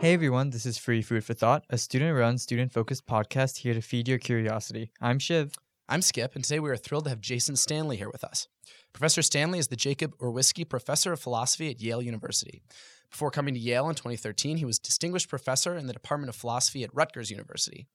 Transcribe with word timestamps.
Hey 0.00 0.14
everyone, 0.14 0.50
this 0.50 0.64
is 0.64 0.78
Free 0.78 1.02
Food 1.02 1.24
for 1.24 1.34
Thought, 1.34 1.64
a 1.70 1.76
student 1.76 2.16
run, 2.16 2.38
student 2.38 2.72
focused 2.72 3.04
podcast 3.04 3.56
here 3.56 3.74
to 3.74 3.80
feed 3.80 4.06
your 4.06 4.18
curiosity. 4.18 4.92
I'm 5.00 5.18
Shiv. 5.18 5.56
I'm 5.88 6.02
Skip, 6.02 6.36
and 6.36 6.44
today 6.44 6.60
we 6.60 6.70
are 6.70 6.76
thrilled 6.76 7.04
to 7.04 7.10
have 7.10 7.20
Jason 7.20 7.56
Stanley 7.56 7.96
here 7.96 8.08
with 8.08 8.22
us. 8.22 8.46
Professor 8.92 9.22
Stanley 9.22 9.58
is 9.58 9.66
the 9.66 9.74
Jacob 9.76 10.16
Urowsky 10.18 10.68
Professor 10.68 11.12
of 11.12 11.18
Philosophy 11.18 11.68
at 11.68 11.80
Yale 11.80 12.00
University. 12.00 12.62
Before 13.10 13.32
coming 13.32 13.54
to 13.54 13.60
Yale 13.60 13.88
in 13.88 13.96
2013, 13.96 14.58
he 14.58 14.64
was 14.64 14.78
Distinguished 14.78 15.28
Professor 15.28 15.76
in 15.76 15.88
the 15.88 15.92
Department 15.92 16.28
of 16.28 16.36
Philosophy 16.36 16.84
at 16.84 16.94
Rutgers 16.94 17.32
University. 17.32 17.88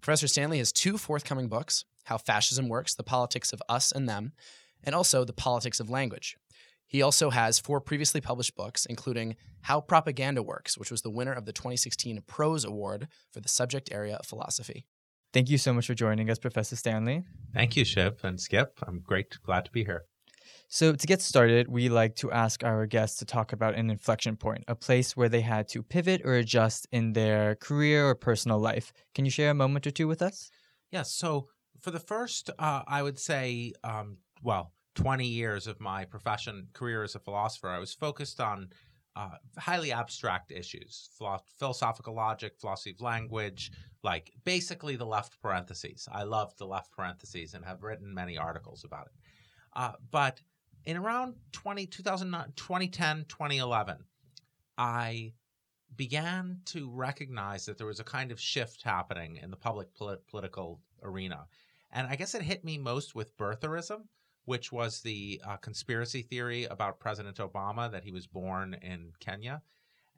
Professor 0.00 0.26
Stanley 0.26 0.58
has 0.58 0.72
two 0.72 0.98
forthcoming 0.98 1.46
books 1.46 1.84
How 2.06 2.18
Fascism 2.18 2.68
Works, 2.68 2.96
The 2.96 3.04
Politics 3.04 3.52
of 3.52 3.62
Us 3.68 3.92
and 3.92 4.08
Them, 4.08 4.32
and 4.82 4.96
also 4.96 5.22
The 5.22 5.32
Politics 5.32 5.78
of 5.78 5.90
Language. 5.90 6.36
He 6.86 7.02
also 7.02 7.30
has 7.30 7.58
four 7.58 7.80
previously 7.80 8.20
published 8.20 8.54
books, 8.54 8.86
including 8.86 9.36
How 9.62 9.80
Propaganda 9.80 10.42
Works, 10.42 10.78
which 10.78 10.90
was 10.90 11.02
the 11.02 11.10
winner 11.10 11.32
of 11.32 11.44
the 11.44 11.52
2016 11.52 12.22
Prose 12.26 12.64
Award 12.64 13.08
for 13.32 13.40
the 13.40 13.48
subject 13.48 13.90
area 13.92 14.16
of 14.16 14.26
philosophy. 14.26 14.86
Thank 15.32 15.50
you 15.50 15.58
so 15.58 15.72
much 15.72 15.86
for 15.86 15.94
joining 15.94 16.30
us, 16.30 16.38
Professor 16.38 16.76
Stanley. 16.76 17.24
Thank 17.52 17.76
you, 17.76 17.84
Shiv 17.84 18.24
and 18.24 18.40
Skip. 18.40 18.78
I'm 18.86 19.00
great, 19.00 19.36
glad 19.42 19.64
to 19.66 19.70
be 19.70 19.84
here. 19.84 20.04
So, 20.68 20.92
to 20.92 21.06
get 21.06 21.22
started, 21.22 21.68
we 21.68 21.88
like 21.88 22.16
to 22.16 22.32
ask 22.32 22.64
our 22.64 22.86
guests 22.86 23.18
to 23.18 23.24
talk 23.24 23.52
about 23.52 23.76
an 23.76 23.90
inflection 23.90 24.36
point, 24.36 24.64
a 24.66 24.74
place 24.74 25.16
where 25.16 25.28
they 25.28 25.40
had 25.40 25.68
to 25.68 25.82
pivot 25.82 26.22
or 26.24 26.34
adjust 26.34 26.88
in 26.90 27.12
their 27.12 27.54
career 27.56 28.08
or 28.08 28.14
personal 28.14 28.58
life. 28.58 28.92
Can 29.14 29.24
you 29.24 29.30
share 29.30 29.50
a 29.50 29.54
moment 29.54 29.86
or 29.86 29.90
two 29.90 30.08
with 30.08 30.22
us? 30.22 30.50
Yes. 30.90 31.12
so, 31.12 31.48
for 31.80 31.90
the 31.90 32.00
first, 32.00 32.50
uh, 32.58 32.82
I 32.86 33.02
would 33.02 33.18
say, 33.18 33.74
um, 33.84 34.18
well, 34.42 34.72
20 34.96 35.26
years 35.26 35.66
of 35.66 35.78
my 35.80 36.04
profession 36.04 36.68
career 36.72 37.04
as 37.04 37.14
a 37.14 37.20
philosopher, 37.20 37.68
I 37.68 37.78
was 37.78 37.94
focused 37.94 38.40
on 38.40 38.70
uh, 39.14 39.36
highly 39.58 39.92
abstract 39.92 40.50
issues, 40.50 41.10
philo- 41.16 41.42
philosophical 41.58 42.14
logic, 42.14 42.54
philosophy 42.58 42.90
of 42.90 43.00
language, 43.00 43.70
like 44.02 44.32
basically 44.44 44.96
the 44.96 45.06
left 45.06 45.40
parentheses. 45.40 46.08
I 46.10 46.24
loved 46.24 46.58
the 46.58 46.66
left 46.66 46.92
parentheses 46.92 47.54
and 47.54 47.64
have 47.64 47.82
written 47.82 48.12
many 48.12 48.36
articles 48.36 48.84
about 48.84 49.06
it. 49.06 49.12
Uh, 49.74 49.92
but 50.10 50.40
in 50.84 50.96
around 50.96 51.34
20, 51.52 51.86
2010, 51.86 53.24
2011, 53.28 53.96
I 54.78 55.32
began 55.94 56.60
to 56.66 56.90
recognize 56.90 57.66
that 57.66 57.78
there 57.78 57.86
was 57.86 58.00
a 58.00 58.04
kind 58.04 58.32
of 58.32 58.40
shift 58.40 58.82
happening 58.82 59.36
in 59.42 59.50
the 59.50 59.56
public 59.56 59.94
polit- 59.94 60.26
political 60.26 60.80
arena. 61.02 61.46
And 61.92 62.06
I 62.06 62.16
guess 62.16 62.34
it 62.34 62.42
hit 62.42 62.64
me 62.64 62.78
most 62.78 63.14
with 63.14 63.36
birtherism 63.36 64.02
which 64.46 64.72
was 64.72 65.00
the 65.00 65.40
uh, 65.46 65.56
conspiracy 65.58 66.22
theory 66.22 66.64
about 66.64 66.98
President 66.98 67.36
Obama 67.36 67.90
that 67.92 68.04
he 68.04 68.12
was 68.12 68.26
born 68.26 68.74
in 68.80 69.12
Kenya 69.20 69.62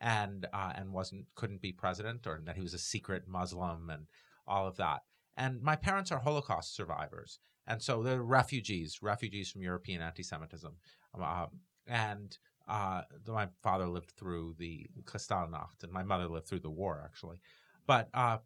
and 0.00 0.46
uh, 0.52 0.72
and 0.76 0.92
wasn't 0.92 1.26
couldn't 1.34 1.60
be 1.60 1.72
president 1.72 2.26
or 2.26 2.40
that 2.44 2.56
he 2.56 2.62
was 2.62 2.74
a 2.74 2.78
secret 2.78 3.26
Muslim 3.26 3.90
and 3.90 4.06
all 4.46 4.66
of 4.68 4.76
that. 4.76 5.02
And 5.36 5.62
my 5.62 5.76
parents 5.76 6.12
are 6.12 6.18
Holocaust 6.18 6.74
survivors, 6.74 7.38
and 7.66 7.82
so 7.82 8.02
they're 8.02 8.22
refugees, 8.22 8.98
refugees 9.02 9.50
from 9.50 9.62
European 9.62 10.02
anti-Semitism. 10.02 10.72
Um, 11.14 11.48
and 11.86 12.36
uh, 12.68 13.02
my 13.26 13.48
father 13.62 13.86
lived 13.86 14.10
through 14.10 14.56
the 14.58 14.86
Kristallnacht, 15.04 15.82
and 15.82 15.92
my 15.92 16.02
mother 16.02 16.28
lived 16.28 16.48
through 16.48 16.60
the 16.60 16.70
war, 16.70 17.00
actually. 17.04 17.40
But 17.86 18.08
uh, 18.12 18.38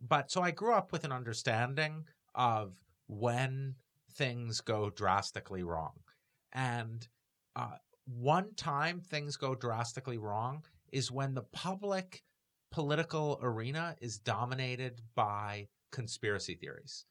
but 0.00 0.30
so 0.30 0.42
I 0.42 0.50
grew 0.50 0.72
up 0.72 0.92
with 0.92 1.04
an 1.04 1.12
understanding 1.12 2.04
of 2.34 2.74
when 3.08 3.76
things 4.16 4.60
go 4.60 4.90
drastically 4.90 5.62
wrong. 5.62 5.92
And 6.52 7.06
uh, 7.54 7.76
one 8.04 8.54
time 8.54 9.00
things 9.00 9.36
go 9.36 9.54
drastically 9.54 10.18
wrong 10.18 10.64
is 10.92 11.10
when 11.10 11.34
the 11.34 11.42
public 11.42 12.22
political 12.70 13.38
arena 13.42 13.96
is 14.00 14.18
dominated 14.18 15.00
by 15.14 15.68
conspiracy 15.92 16.54
theories, 16.54 17.04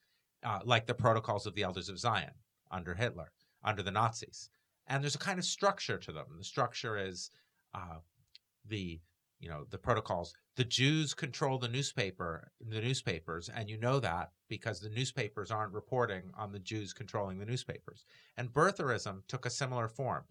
uh, 0.44 0.60
like 0.64 0.86
the 0.86 0.94
protocols 0.94 1.46
of 1.46 1.56
the 1.56 1.64
Elders 1.64 1.90
of 1.90 2.00
Zion 2.00 2.34
under 2.72 2.94
Hitler, 2.94 3.32
under 3.64 3.84
the 3.84 3.92
Nazis. 3.92 4.50
And 4.88 5.04
there's 5.04 5.16
a 5.16 5.20
kind 5.20 5.40
of 5.40 5.46
structure 5.46 5.98
to 5.98 6.12
them. 6.12 6.26
The 6.38 6.44
structure 6.44 6.98
is 6.98 7.32
uh, 7.74 8.00
the 8.68 9.00
you 9.40 9.50
know 9.50 9.66
the 9.70 9.78
protocols 9.78 10.34
the 10.56 10.64
jews 10.64 11.14
control 11.14 11.58
the 11.58 11.68
newspaper 11.68 12.52
the 12.70 12.82
newspapers 12.82 13.50
and 13.50 13.70
you 13.70 13.78
know 13.78 14.00
that 14.00 14.32
because 14.48 14.80
the 14.80 14.90
newspapers 14.90 15.52
aren't 15.52 15.74
reporting 15.74 16.32
on 16.38 16.52
the 16.52 16.60
jews 16.60 16.94
controlling 16.94 17.40
the 17.40 17.46
newspapers. 17.46 18.06
And 18.38 18.54
birtherism 18.54 19.22
took 19.28 19.46
a 19.46 19.50
similar 19.50 19.88
form. 19.88 20.24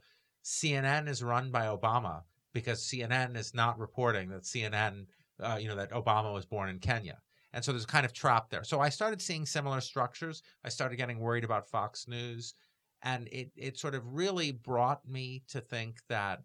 Cnn 0.44 1.08
is 1.08 1.22
run 1.22 1.50
by 1.50 1.66
obama 1.66 2.22
because 2.52 2.82
cnn 2.82 3.36
is 3.36 3.54
not 3.54 3.78
reporting 3.78 4.28
that 4.30 4.42
cnn 4.42 5.06
uh, 5.42 5.58
you 5.60 5.68
know 5.68 5.76
that 5.76 5.92
obama 5.92 6.32
was 6.32 6.46
born 6.46 6.68
in 6.68 6.78
kenya. 6.78 7.18
And 7.52 7.64
so 7.64 7.70
there's 7.70 7.86
kind 7.86 8.04
of 8.04 8.12
trap 8.12 8.50
there. 8.50 8.64
So 8.64 8.80
i 8.80 8.88
started 8.88 9.22
seeing 9.22 9.46
similar 9.46 9.80
structures. 9.80 10.42
I 10.64 10.70
started 10.70 10.96
getting 10.96 11.20
worried 11.20 11.44
about 11.44 11.68
fox 11.68 12.08
news. 12.08 12.54
And 13.02 13.28
it, 13.28 13.50
it 13.54 13.78
sort 13.78 13.94
of 13.94 14.14
really 14.14 14.50
brought 14.50 15.06
me 15.06 15.42
to 15.48 15.60
think 15.60 15.98
that 16.08 16.42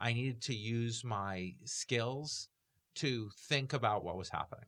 I 0.00 0.14
needed 0.14 0.40
to 0.42 0.54
use 0.54 1.04
my 1.04 1.54
skills 1.64 2.48
to 2.98 3.30
think 3.48 3.72
about 3.72 4.04
what 4.04 4.16
was 4.16 4.28
happening. 4.28 4.66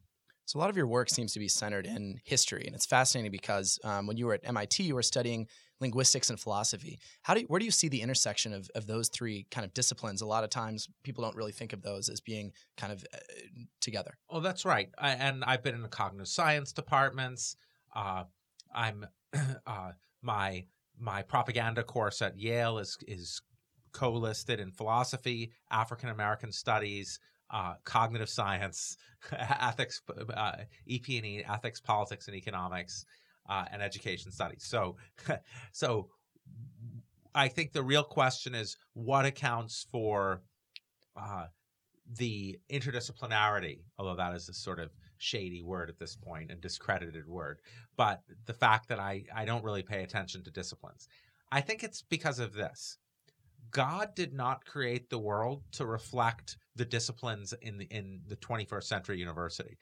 So, 0.50 0.58
a 0.58 0.60
lot 0.60 0.70
of 0.70 0.76
your 0.76 0.88
work 0.88 1.08
seems 1.08 1.32
to 1.34 1.38
be 1.38 1.46
centered 1.46 1.86
in 1.86 2.18
history, 2.24 2.64
and 2.66 2.74
it's 2.74 2.84
fascinating 2.84 3.30
because 3.30 3.78
um, 3.84 4.08
when 4.08 4.16
you 4.16 4.26
were 4.26 4.34
at 4.34 4.40
MIT, 4.42 4.82
you 4.82 4.96
were 4.96 5.02
studying 5.02 5.46
linguistics 5.80 6.28
and 6.28 6.40
philosophy. 6.40 6.98
How 7.22 7.34
do 7.34 7.42
you, 7.42 7.46
where 7.46 7.60
do 7.60 7.64
you 7.64 7.70
see 7.70 7.88
the 7.88 8.02
intersection 8.02 8.52
of, 8.52 8.68
of 8.74 8.88
those 8.88 9.08
three 9.10 9.46
kind 9.52 9.64
of 9.64 9.72
disciplines? 9.74 10.22
A 10.22 10.26
lot 10.26 10.42
of 10.42 10.50
times, 10.50 10.88
people 11.04 11.22
don't 11.22 11.36
really 11.36 11.52
think 11.52 11.72
of 11.72 11.82
those 11.82 12.08
as 12.08 12.20
being 12.20 12.50
kind 12.76 12.92
of 12.92 13.04
uh, 13.14 13.18
together. 13.80 14.18
Oh, 14.28 14.40
that's 14.40 14.64
right. 14.64 14.88
I, 14.98 15.10
and 15.10 15.44
I've 15.44 15.62
been 15.62 15.76
in 15.76 15.82
the 15.82 15.88
cognitive 15.88 16.26
science 16.26 16.72
departments. 16.72 17.54
Uh, 17.94 18.24
I'm 18.74 19.06
uh, 19.66 19.92
my 20.20 20.64
my 20.98 21.22
propaganda 21.22 21.84
course 21.84 22.22
at 22.22 22.38
Yale 22.38 22.78
is 22.78 22.98
is 23.06 23.40
co-listed 23.92 24.60
in 24.60 24.72
philosophy, 24.72 25.52
African 25.70 26.08
American 26.08 26.52
studies, 26.52 27.20
uh, 27.52 27.74
cognitive 27.84 28.28
science, 28.28 28.96
ethics, 29.32 30.00
uh, 30.34 30.52
EP&E, 30.88 31.44
ethics, 31.48 31.80
politics, 31.80 32.28
and 32.28 32.36
economics, 32.36 33.04
uh, 33.48 33.64
and 33.72 33.82
education 33.82 34.30
studies. 34.30 34.64
So, 34.64 34.96
so 35.72 36.08
I 37.34 37.48
think 37.48 37.72
the 37.72 37.82
real 37.82 38.04
question 38.04 38.54
is 38.54 38.76
what 38.94 39.24
accounts 39.24 39.86
for 39.90 40.42
uh, 41.16 41.46
the 42.18 42.58
interdisciplinarity, 42.70 43.80
although 43.98 44.16
that 44.16 44.34
is 44.34 44.48
a 44.48 44.54
sort 44.54 44.80
of 44.80 44.90
shady 45.18 45.62
word 45.62 45.90
at 45.90 45.98
this 45.98 46.16
point 46.16 46.50
and 46.50 46.60
discredited 46.60 47.26
word, 47.28 47.60
but 47.96 48.22
the 48.46 48.54
fact 48.54 48.88
that 48.88 48.98
I, 48.98 49.24
I 49.34 49.44
don't 49.44 49.64
really 49.64 49.82
pay 49.82 50.02
attention 50.02 50.42
to 50.44 50.50
disciplines. 50.50 51.08
I 51.52 51.60
think 51.60 51.82
it's 51.84 52.02
because 52.02 52.38
of 52.38 52.54
this. 52.54 52.98
God 53.70 54.14
did 54.14 54.32
not 54.32 54.64
create 54.64 55.10
the 55.10 55.18
world 55.18 55.62
to 55.72 55.86
reflect 55.86 56.56
the 56.76 56.84
disciplines 56.84 57.52
in 57.62 57.78
the, 57.78 57.84
in 57.90 58.20
the 58.28 58.36
21st 58.36 58.84
century 58.84 59.18
university. 59.18 59.76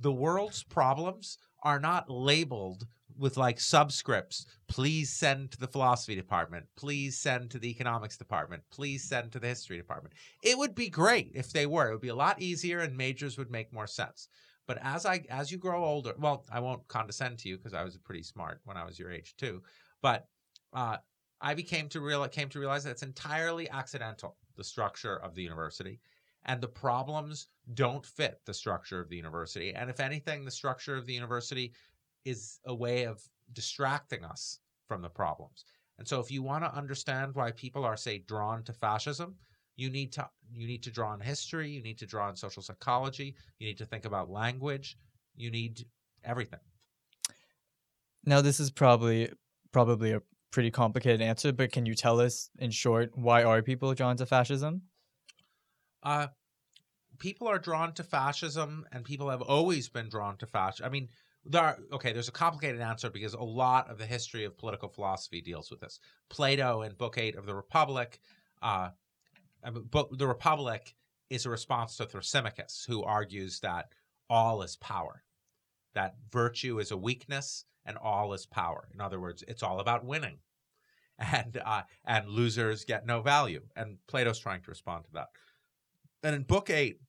The 0.00 0.12
world's 0.12 0.62
problems 0.62 1.38
are 1.62 1.80
not 1.80 2.10
labeled 2.10 2.86
with 3.16 3.36
like 3.36 3.58
subscripts. 3.58 4.44
Please 4.68 5.10
send 5.10 5.52
to 5.52 5.58
the 5.58 5.68
philosophy 5.68 6.14
department. 6.14 6.66
Please 6.76 7.18
send 7.18 7.50
to 7.50 7.58
the 7.58 7.70
economics 7.70 8.16
department. 8.16 8.62
Please 8.70 9.04
send 9.04 9.32
to 9.32 9.38
the 9.38 9.46
history 9.46 9.76
department. 9.76 10.14
It 10.42 10.58
would 10.58 10.74
be 10.74 10.88
great 10.88 11.30
if 11.34 11.52
they 11.52 11.66
were. 11.66 11.88
It 11.88 11.92
would 11.92 12.00
be 12.00 12.08
a 12.08 12.14
lot 12.14 12.42
easier 12.42 12.80
and 12.80 12.96
majors 12.96 13.38
would 13.38 13.50
make 13.50 13.72
more 13.72 13.86
sense. 13.86 14.28
But 14.66 14.78
as 14.82 15.06
I 15.06 15.24
as 15.28 15.52
you 15.52 15.58
grow 15.58 15.84
older, 15.84 16.14
well, 16.18 16.44
I 16.50 16.60
won't 16.60 16.88
condescend 16.88 17.38
to 17.40 17.48
you 17.48 17.56
because 17.56 17.74
I 17.74 17.84
was 17.84 17.96
pretty 17.98 18.22
smart 18.22 18.60
when 18.64 18.76
I 18.76 18.84
was 18.84 18.98
your 18.98 19.12
age 19.12 19.34
too. 19.36 19.62
But 20.00 20.26
uh, 20.72 20.96
I 21.44 21.52
became 21.52 21.90
to 21.90 22.00
real 22.00 22.26
came 22.28 22.48
to 22.48 22.58
realize 22.58 22.84
that 22.84 22.90
it's 22.90 23.02
entirely 23.02 23.68
accidental 23.68 24.38
the 24.56 24.64
structure 24.64 25.16
of 25.16 25.34
the 25.34 25.42
university, 25.42 26.00
and 26.46 26.58
the 26.58 26.68
problems 26.68 27.48
don't 27.74 28.04
fit 28.04 28.40
the 28.46 28.54
structure 28.54 28.98
of 28.98 29.10
the 29.10 29.16
university. 29.16 29.74
And 29.74 29.90
if 29.90 30.00
anything, 30.00 30.44
the 30.44 30.50
structure 30.50 30.96
of 30.96 31.04
the 31.04 31.12
university 31.12 31.74
is 32.24 32.60
a 32.64 32.74
way 32.74 33.04
of 33.04 33.22
distracting 33.52 34.24
us 34.24 34.60
from 34.88 35.02
the 35.02 35.10
problems. 35.10 35.66
And 35.98 36.08
so, 36.08 36.18
if 36.18 36.30
you 36.30 36.42
want 36.42 36.64
to 36.64 36.74
understand 36.74 37.34
why 37.34 37.50
people 37.52 37.84
are, 37.84 37.96
say, 37.96 38.24
drawn 38.26 38.62
to 38.62 38.72
fascism, 38.72 39.36
you 39.76 39.90
need 39.90 40.12
to 40.14 40.26
you 40.50 40.66
need 40.66 40.82
to 40.84 40.90
draw 40.90 41.10
on 41.10 41.20
history, 41.20 41.68
you 41.68 41.82
need 41.82 41.98
to 41.98 42.06
draw 42.06 42.26
on 42.26 42.36
social 42.36 42.62
psychology, 42.62 43.34
you 43.58 43.66
need 43.66 43.78
to 43.78 43.86
think 43.86 44.06
about 44.06 44.30
language, 44.30 44.96
you 45.36 45.50
need 45.50 45.84
everything. 46.24 46.60
Now, 48.24 48.40
this 48.40 48.60
is 48.60 48.70
probably 48.70 49.30
probably 49.72 50.12
a 50.12 50.22
pretty 50.54 50.70
complicated 50.70 51.20
answer, 51.20 51.52
but 51.52 51.72
can 51.72 51.84
you 51.84 51.96
tell 51.96 52.20
us 52.20 52.48
in 52.60 52.70
short 52.70 53.10
why 53.18 53.42
are 53.42 53.60
people 53.60 53.92
drawn 53.92 54.16
to 54.16 54.24
fascism? 54.24 54.82
Uh, 56.00 56.28
people 57.18 57.48
are 57.48 57.58
drawn 57.58 57.92
to 57.92 58.04
fascism, 58.04 58.86
and 58.92 59.04
people 59.04 59.28
have 59.28 59.42
always 59.42 59.88
been 59.88 60.08
drawn 60.08 60.36
to 60.36 60.46
fascism. 60.46 60.86
I 60.86 60.90
mean, 60.90 61.08
there 61.44 61.60
are, 61.60 61.78
okay, 61.92 62.12
there's 62.12 62.28
a 62.28 62.32
complicated 62.32 62.80
answer 62.80 63.10
because 63.10 63.34
a 63.34 63.42
lot 63.42 63.90
of 63.90 63.98
the 63.98 64.06
history 64.06 64.44
of 64.44 64.56
political 64.56 64.88
philosophy 64.88 65.40
deals 65.40 65.72
with 65.72 65.80
this. 65.80 65.98
Plato 66.30 66.82
in 66.82 66.92
Book 66.92 67.18
Eight 67.18 67.34
of 67.34 67.46
the 67.46 67.54
Republic, 67.54 68.20
uh, 68.62 68.90
book 69.90 70.16
the 70.16 70.28
Republic 70.28 70.94
is 71.30 71.46
a 71.46 71.50
response 71.50 71.96
to 71.96 72.06
Thrasymachus, 72.06 72.86
who 72.86 73.02
argues 73.02 73.58
that 73.60 73.86
all 74.30 74.62
is 74.62 74.76
power, 74.76 75.24
that 75.94 76.14
virtue 76.30 76.78
is 76.78 76.92
a 76.92 76.96
weakness 76.96 77.64
and 77.86 77.96
all 77.96 78.32
is 78.32 78.46
power. 78.46 78.88
In 78.92 79.00
other 79.00 79.20
words, 79.20 79.44
it's 79.46 79.62
all 79.62 79.80
about 79.80 80.04
winning, 80.04 80.38
and 81.18 81.60
uh, 81.64 81.82
and 82.04 82.28
losers 82.28 82.84
get 82.84 83.06
no 83.06 83.20
value. 83.20 83.62
And 83.76 83.98
Plato's 84.06 84.38
trying 84.38 84.62
to 84.62 84.70
respond 84.70 85.04
to 85.04 85.12
that. 85.14 85.28
And 86.22 86.34
in 86.34 86.42
Book 86.42 86.70
Eight, 86.70 87.00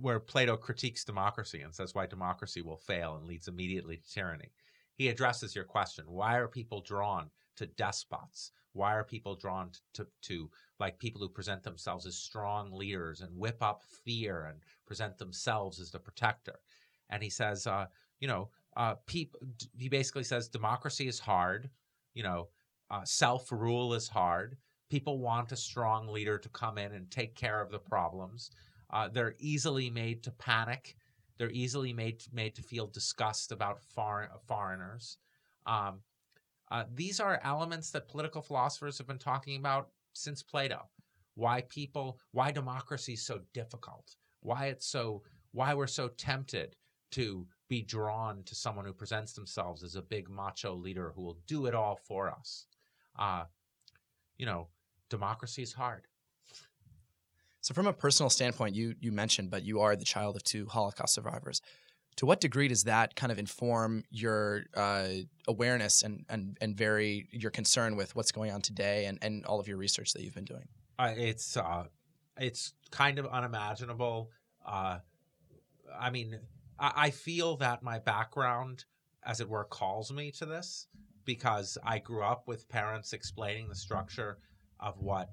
where 0.00 0.20
Plato 0.20 0.56
critiques 0.56 1.04
democracy 1.04 1.62
and 1.62 1.74
says 1.74 1.94
why 1.94 2.06
democracy 2.06 2.62
will 2.62 2.76
fail 2.76 3.16
and 3.16 3.26
leads 3.26 3.48
immediately 3.48 3.96
to 3.96 4.12
tyranny, 4.12 4.52
he 4.94 5.08
addresses 5.08 5.54
your 5.54 5.64
question: 5.64 6.04
Why 6.08 6.36
are 6.36 6.48
people 6.48 6.80
drawn 6.80 7.30
to 7.56 7.66
despots? 7.66 8.52
Why 8.72 8.94
are 8.94 9.04
people 9.04 9.34
drawn 9.34 9.70
to, 9.70 9.80
to, 9.94 10.06
to 10.22 10.50
like 10.78 10.98
people 10.98 11.20
who 11.22 11.30
present 11.30 11.62
themselves 11.62 12.04
as 12.04 12.14
strong 12.14 12.72
leaders 12.72 13.22
and 13.22 13.34
whip 13.34 13.62
up 13.62 13.82
fear 14.04 14.44
and 14.44 14.60
present 14.86 15.16
themselves 15.16 15.80
as 15.80 15.90
the 15.90 15.98
protector? 15.98 16.60
And 17.08 17.22
he 17.22 17.30
says, 17.30 17.66
uh, 17.66 17.86
you 18.20 18.28
know, 18.28 18.50
uh, 18.76 18.94
people. 19.06 19.40
He 19.76 19.88
basically 19.88 20.24
says 20.24 20.48
democracy 20.48 21.08
is 21.08 21.18
hard. 21.18 21.70
You 22.14 22.22
know, 22.22 22.48
uh, 22.90 23.04
self 23.04 23.50
rule 23.50 23.94
is 23.94 24.08
hard. 24.08 24.56
People 24.90 25.18
want 25.18 25.52
a 25.52 25.56
strong 25.56 26.08
leader 26.08 26.38
to 26.38 26.48
come 26.50 26.78
in 26.78 26.92
and 26.92 27.10
take 27.10 27.34
care 27.34 27.60
of 27.60 27.70
the 27.70 27.78
problems. 27.78 28.50
Uh, 28.90 29.08
they're 29.08 29.34
easily 29.38 29.90
made 29.90 30.22
to 30.22 30.30
panic. 30.30 30.96
They're 31.38 31.50
easily 31.50 31.92
made 31.92 32.22
made 32.32 32.54
to 32.54 32.62
feel 32.62 32.86
disgust 32.86 33.52
about 33.52 33.82
foreign 33.82 34.30
foreigners. 34.46 35.18
Um, 35.66 36.00
uh, 36.70 36.84
these 36.94 37.20
are 37.20 37.40
elements 37.44 37.90
that 37.90 38.08
political 38.08 38.42
philosophers 38.42 38.98
have 38.98 39.06
been 39.06 39.18
talking 39.18 39.56
about 39.56 39.88
since 40.12 40.42
Plato. 40.42 40.88
Why 41.34 41.62
people, 41.62 42.18
why 42.32 42.50
democracy 42.50 43.12
is 43.12 43.26
so 43.26 43.40
difficult, 43.52 44.16
why 44.40 44.66
it's 44.66 44.86
so, 44.86 45.22
why 45.52 45.74
we're 45.74 45.86
so 45.86 46.08
tempted 46.08 46.76
to 47.12 47.46
be 47.68 47.82
drawn 47.82 48.42
to 48.44 48.54
someone 48.54 48.84
who 48.84 48.92
presents 48.92 49.32
themselves 49.32 49.82
as 49.82 49.96
a 49.96 50.02
big 50.02 50.28
macho 50.28 50.74
leader 50.74 51.12
who 51.14 51.22
will 51.22 51.38
do 51.46 51.66
it 51.66 51.74
all 51.74 51.98
for 52.06 52.30
us. 52.30 52.66
Uh, 53.18 53.44
you 54.36 54.46
know, 54.46 54.68
democracy 55.08 55.62
is 55.62 55.72
hard. 55.72 56.06
So, 57.60 57.74
from 57.74 57.86
a 57.86 57.92
personal 57.92 58.30
standpoint, 58.30 58.74
you 58.74 58.94
you 59.00 59.10
mentioned, 59.10 59.50
but 59.50 59.64
you 59.64 59.80
are 59.80 59.96
the 59.96 60.04
child 60.04 60.36
of 60.36 60.44
two 60.44 60.66
Holocaust 60.66 61.14
survivors 61.14 61.60
to 62.16 62.26
what 62.26 62.40
degree 62.40 62.68
does 62.68 62.84
that 62.84 63.14
kind 63.14 63.30
of 63.30 63.38
inform 63.38 64.04
your 64.10 64.64
uh, 64.74 65.08
awareness 65.46 66.02
and, 66.02 66.24
and 66.28 66.56
and 66.60 66.76
very 66.76 67.28
your 67.30 67.50
concern 67.50 67.96
with 67.96 68.16
what's 68.16 68.32
going 68.32 68.50
on 68.50 68.62
today 68.62 69.04
and, 69.06 69.18
and 69.22 69.44
all 69.44 69.60
of 69.60 69.68
your 69.68 69.76
research 69.76 70.12
that 70.14 70.22
you've 70.22 70.34
been 70.34 70.44
doing? 70.44 70.66
Uh, 70.98 71.12
it's 71.16 71.56
uh, 71.56 71.84
it's 72.38 72.72
kind 72.90 73.18
of 73.18 73.26
unimaginable. 73.26 74.30
Uh, 74.66 74.98
I 75.98 76.10
mean, 76.10 76.38
I, 76.78 76.92
I, 76.96 77.10
feel 77.10 77.56
that 77.58 77.82
my 77.82 77.98
background, 77.98 78.84
as 79.24 79.40
it 79.40 79.48
were, 79.48 79.64
calls 79.64 80.12
me 80.12 80.30
to 80.32 80.46
this 80.46 80.86
because 81.24 81.76
I 81.84 81.98
grew 81.98 82.22
up 82.22 82.46
with 82.46 82.68
parents 82.68 83.12
explaining 83.12 83.68
the 83.68 83.74
structure 83.74 84.38
of 84.80 84.98
what 84.98 85.30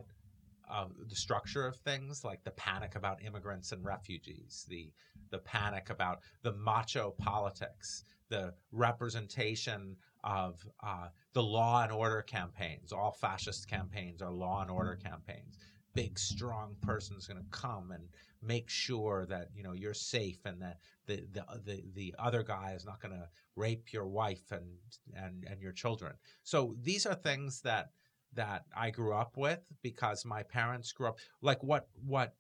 uh, 0.69 0.85
the 1.07 1.15
structure 1.15 1.67
of 1.67 1.75
things, 1.77 2.23
like 2.23 2.43
the 2.43 2.51
panic 2.51 2.95
about 2.95 3.23
immigrants 3.23 3.71
and 3.71 3.83
refugees, 3.83 4.65
the 4.69 4.91
the 5.29 5.39
panic 5.39 5.89
about 5.89 6.19
the 6.41 6.53
macho 6.53 7.11
politics, 7.17 8.03
the 8.29 8.53
representation 8.71 9.95
of 10.23 10.65
uh, 10.81 11.07
the 11.33 11.43
law 11.43 11.83
and 11.83 11.91
order 11.91 12.21
campaigns. 12.21 12.91
All 12.91 13.11
fascist 13.11 13.69
campaigns 13.69 14.21
are 14.21 14.31
law 14.31 14.61
and 14.61 14.71
order 14.71 14.95
campaigns. 14.95 15.57
Big, 15.93 16.17
strong 16.17 16.75
person's 16.81 17.27
going 17.27 17.41
to 17.41 17.49
come 17.51 17.91
and 17.91 18.07
make 18.45 18.69
sure 18.69 19.25
that 19.25 19.49
you 19.55 19.63
know 19.63 19.73
you're 19.73 19.93
safe 19.93 20.39
and 20.45 20.61
that 20.61 20.79
the 21.05 21.25
the 21.31 21.45
the, 21.65 21.83
the 21.93 22.15
other 22.19 22.43
guy 22.43 22.73
is 22.75 22.85
not 22.85 23.01
going 23.01 23.13
to 23.13 23.27
rape 23.55 23.93
your 23.93 24.07
wife 24.07 24.51
and 24.51 24.77
and 25.15 25.45
and 25.49 25.61
your 25.61 25.71
children. 25.71 26.13
So 26.43 26.75
these 26.81 27.05
are 27.05 27.15
things 27.15 27.61
that 27.61 27.91
that 28.33 28.65
I 28.75 28.89
grew 28.89 29.13
up 29.13 29.37
with 29.37 29.59
because 29.81 30.25
my 30.25 30.43
parents 30.43 30.91
grew 30.91 31.07
up 31.07 31.17
like 31.41 31.63
what 31.63 31.87
what 32.05 32.35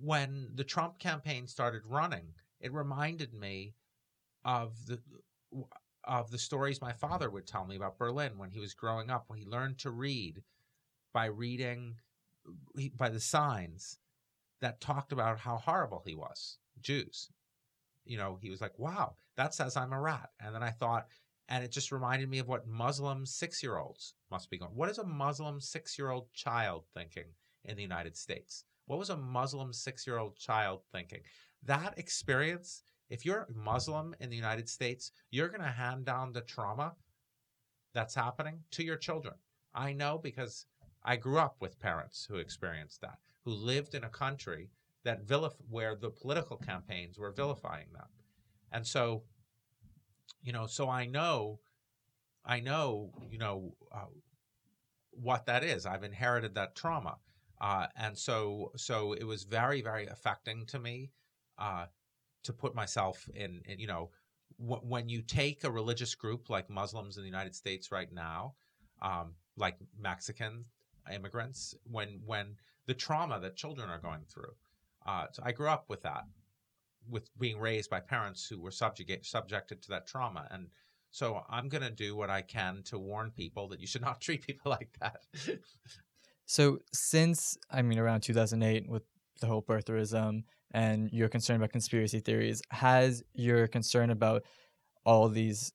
when 0.00 0.48
the 0.54 0.64
Trump 0.64 0.98
campaign 0.98 1.46
started 1.46 1.82
running, 1.86 2.34
it 2.60 2.72
reminded 2.72 3.32
me 3.32 3.74
of 4.44 4.86
the 4.86 5.00
of 6.04 6.30
the 6.30 6.38
stories 6.38 6.80
my 6.80 6.92
father 6.92 7.28
would 7.28 7.46
tell 7.46 7.66
me 7.66 7.76
about 7.76 7.98
Berlin 7.98 8.38
when 8.38 8.50
he 8.50 8.60
was 8.60 8.74
growing 8.74 9.10
up. 9.10 9.24
When 9.28 9.38
he 9.38 9.44
learned 9.44 9.78
to 9.78 9.90
read 9.90 10.42
by 11.12 11.26
reading 11.26 11.96
by 12.96 13.08
the 13.10 13.20
signs 13.20 13.98
that 14.60 14.80
talked 14.80 15.12
about 15.12 15.38
how 15.38 15.56
horrible 15.56 16.02
he 16.04 16.14
was, 16.14 16.58
Jews. 16.80 17.30
You 18.04 18.16
know, 18.16 18.38
he 18.40 18.50
was 18.50 18.60
like, 18.60 18.78
"Wow, 18.78 19.16
that 19.36 19.54
says 19.54 19.76
I'm 19.76 19.92
a 19.92 20.00
rat." 20.00 20.30
And 20.40 20.54
then 20.54 20.62
I 20.62 20.70
thought, 20.70 21.08
and 21.48 21.64
it 21.64 21.72
just 21.72 21.92
reminded 21.92 22.28
me 22.28 22.38
of 22.38 22.48
what 22.48 22.66
Muslim 22.66 23.26
six 23.26 23.62
year 23.62 23.78
olds 23.78 24.14
must 24.30 24.50
be 24.50 24.58
going. 24.58 24.74
What 24.74 24.90
is 24.90 24.98
a 24.98 25.04
Muslim 25.04 25.60
six 25.60 25.98
year 25.98 26.10
old 26.10 26.32
child 26.32 26.84
thinking 26.94 27.34
in 27.64 27.76
the 27.76 27.82
United 27.82 28.16
States? 28.16 28.64
What 28.86 28.98
was 28.98 29.10
a 29.10 29.16
Muslim 29.16 29.72
six 29.72 30.06
year 30.06 30.18
old 30.18 30.36
child 30.36 30.80
thinking? 30.92 31.20
That 31.62 31.98
experience, 31.98 32.82
if 33.10 33.24
you're 33.24 33.46
Muslim 33.54 34.14
in 34.20 34.30
the 34.30 34.36
United 34.36 34.68
States, 34.68 35.12
you're 35.30 35.48
going 35.48 35.62
to 35.62 35.68
hand 35.68 36.04
down 36.06 36.32
the 36.32 36.40
trauma 36.40 36.94
that's 37.92 38.14
happening 38.14 38.60
to 38.72 38.82
your 38.82 38.96
children. 38.96 39.34
I 39.74 39.92
know 39.92 40.18
because 40.18 40.66
I 41.04 41.16
grew 41.16 41.38
up 41.38 41.56
with 41.60 41.80
parents 41.80 42.26
who 42.28 42.36
experienced 42.36 43.00
that, 43.00 43.18
who 43.48 43.54
lived 43.54 43.94
in 43.94 44.04
a 44.04 44.10
country 44.10 44.68
that 45.04 45.26
vilif- 45.26 45.56
where 45.70 45.94
the 45.94 46.10
political 46.10 46.58
campaigns 46.58 47.18
were 47.18 47.32
vilifying 47.32 47.86
them. 47.94 48.08
And 48.70 48.86
so 48.86 49.22
you 50.42 50.52
know 50.52 50.66
so 50.66 50.88
i 50.88 51.06
know 51.06 51.58
i 52.44 52.60
know 52.60 53.10
you 53.30 53.38
know 53.38 53.74
uh, 53.90 54.04
what 55.10 55.46
that 55.46 55.64
is 55.64 55.86
i've 55.86 56.04
inherited 56.04 56.54
that 56.54 56.76
trauma 56.76 57.16
uh, 57.60 57.86
and 57.96 58.16
so 58.16 58.70
so 58.76 59.14
it 59.14 59.24
was 59.24 59.44
very 59.44 59.82
very 59.82 60.06
affecting 60.06 60.64
to 60.66 60.78
me 60.78 61.10
uh, 61.58 61.86
to 62.44 62.52
put 62.52 62.74
myself 62.74 63.28
in, 63.34 63.62
in 63.64 63.80
you 63.80 63.86
know 63.86 64.10
w- 64.60 64.82
when 64.82 65.08
you 65.08 65.22
take 65.22 65.64
a 65.64 65.70
religious 65.70 66.14
group 66.14 66.48
like 66.50 66.70
muslims 66.70 67.16
in 67.16 67.22
the 67.22 67.28
united 67.28 67.54
states 67.54 67.90
right 67.90 68.12
now 68.12 68.54
um, 69.02 69.34
like 69.56 69.76
mexican 69.98 70.64
immigrants 71.12 71.74
when 71.84 72.20
when 72.24 72.56
the 72.88 72.94
trauma 72.94 73.38
that 73.38 73.54
children 73.54 73.88
are 73.88 74.00
going 74.00 74.24
through 74.28 74.52
uh, 75.06 75.26
so 75.32 75.40
i 75.46 75.52
grew 75.52 75.68
up 75.68 75.84
with 75.88 76.02
that 76.02 76.24
with 77.08 77.30
being 77.38 77.58
raised 77.58 77.90
by 77.90 78.00
parents 78.00 78.46
who 78.46 78.60
were 78.60 78.70
subjugate, 78.70 79.24
subjected 79.24 79.82
to 79.82 79.88
that 79.90 80.06
trauma. 80.06 80.46
And 80.50 80.68
so 81.10 81.42
I'm 81.48 81.68
going 81.68 81.82
to 81.82 81.90
do 81.90 82.16
what 82.16 82.30
I 82.30 82.42
can 82.42 82.82
to 82.86 82.98
warn 82.98 83.30
people 83.30 83.68
that 83.68 83.80
you 83.80 83.86
should 83.86 84.02
not 84.02 84.20
treat 84.20 84.46
people 84.46 84.70
like 84.70 84.90
that. 85.00 85.20
so 86.44 86.78
since 86.92 87.56
I 87.70 87.82
mean 87.82 87.98
around 87.98 88.22
2008 88.22 88.88
with 88.88 89.02
the 89.40 89.46
whole 89.46 89.62
birtherism 89.62 90.42
and 90.72 91.10
your 91.12 91.28
concern 91.28 91.56
about 91.56 91.72
conspiracy 91.72 92.20
theories, 92.20 92.60
has 92.70 93.22
your 93.32 93.66
concern 93.68 94.10
about 94.10 94.42
all 95.04 95.28
these 95.28 95.72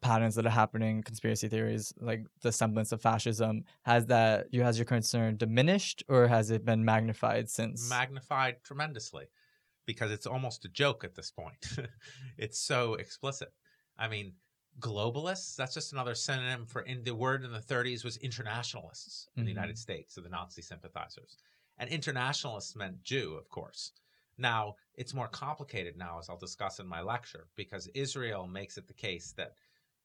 patterns 0.00 0.34
that 0.36 0.46
are 0.46 0.50
happening, 0.50 1.02
conspiracy 1.02 1.48
theories, 1.48 1.92
like 2.00 2.24
the 2.42 2.52
semblance 2.52 2.92
of 2.92 3.00
fascism, 3.00 3.64
has 3.82 4.06
that 4.06 4.46
you 4.50 4.62
has 4.62 4.78
your 4.78 4.84
concern 4.84 5.36
diminished 5.36 6.04
or 6.08 6.26
has 6.28 6.50
it 6.50 6.64
been 6.64 6.84
magnified 6.84 7.48
since? 7.48 7.88
Magnified 7.90 8.56
tremendously 8.64 9.26
because 9.86 10.10
it's 10.10 10.26
almost 10.26 10.64
a 10.64 10.68
joke 10.68 11.02
at 11.04 11.14
this 11.14 11.30
point. 11.30 11.78
it's 12.38 12.60
so 12.60 12.94
explicit. 12.94 13.48
I 13.98 14.08
mean, 14.08 14.34
globalists, 14.80 15.56
that's 15.56 15.74
just 15.74 15.92
another 15.92 16.14
synonym 16.14 16.66
for 16.66 16.82
in 16.82 17.02
the 17.02 17.14
word 17.14 17.44
in 17.44 17.52
the 17.52 17.58
30s 17.58 18.04
was 18.04 18.16
internationalists 18.18 19.28
in 19.34 19.40
mm-hmm. 19.40 19.46
the 19.46 19.52
United 19.52 19.72
mm-hmm. 19.72 19.92
States, 19.92 20.14
so 20.14 20.20
the 20.20 20.28
Nazi 20.28 20.62
sympathizers. 20.62 21.38
And 21.78 21.88
internationalists 21.90 22.76
meant 22.76 23.02
Jew, 23.02 23.36
of 23.38 23.48
course. 23.48 23.92
Now, 24.36 24.74
it's 24.94 25.14
more 25.14 25.28
complicated 25.28 25.96
now, 25.96 26.18
as 26.18 26.28
I'll 26.28 26.36
discuss 26.36 26.78
in 26.78 26.86
my 26.86 27.00
lecture, 27.00 27.48
because 27.56 27.88
Israel 27.88 28.46
makes 28.46 28.78
it 28.78 28.86
the 28.86 28.94
case 28.94 29.32
that 29.36 29.54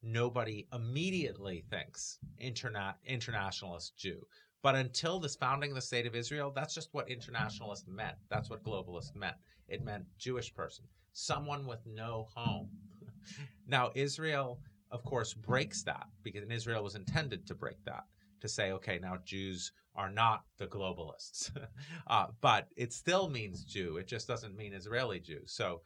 nobody 0.04 0.66
immediately 0.72 1.64
thinks 1.70 2.18
interna- 2.42 2.94
internationalist 3.06 3.96
Jew. 3.96 4.26
But 4.62 4.76
until 4.76 5.20
this 5.20 5.36
founding 5.36 5.70
of 5.70 5.74
the 5.74 5.82
state 5.82 6.06
of 6.06 6.14
Israel, 6.14 6.52
that's 6.54 6.74
just 6.74 6.88
what 6.92 7.10
internationalist 7.10 7.86
meant. 7.86 8.16
That's 8.30 8.48
what 8.48 8.64
globalist 8.64 9.14
meant. 9.14 9.36
It 9.68 9.84
meant 9.84 10.04
Jewish 10.18 10.54
person, 10.54 10.86
someone 11.12 11.66
with 11.66 11.80
no 11.86 12.28
home. 12.34 12.70
now, 13.66 13.90
Israel, 13.94 14.60
of 14.90 15.04
course, 15.04 15.34
breaks 15.34 15.82
that 15.82 16.06
because 16.22 16.48
Israel 16.50 16.82
was 16.82 16.94
intended 16.94 17.46
to 17.46 17.54
break 17.54 17.76
that 17.84 18.04
to 18.40 18.48
say, 18.48 18.72
okay, 18.72 18.98
now 19.00 19.18
Jews 19.24 19.72
are 19.94 20.10
not 20.10 20.44
the 20.58 20.66
globalists. 20.66 21.50
uh, 22.06 22.26
but 22.40 22.68
it 22.76 22.92
still 22.92 23.28
means 23.28 23.64
Jew. 23.64 23.96
It 23.96 24.06
just 24.06 24.26
doesn't 24.28 24.56
mean 24.56 24.72
Israeli 24.72 25.20
Jew. 25.20 25.40
So, 25.46 25.82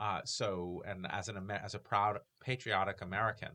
uh, 0.00 0.22
so, 0.24 0.82
and 0.86 1.06
as 1.10 1.28
an 1.28 1.50
as 1.50 1.74
a 1.74 1.78
proud 1.78 2.18
patriotic 2.40 3.02
American, 3.02 3.52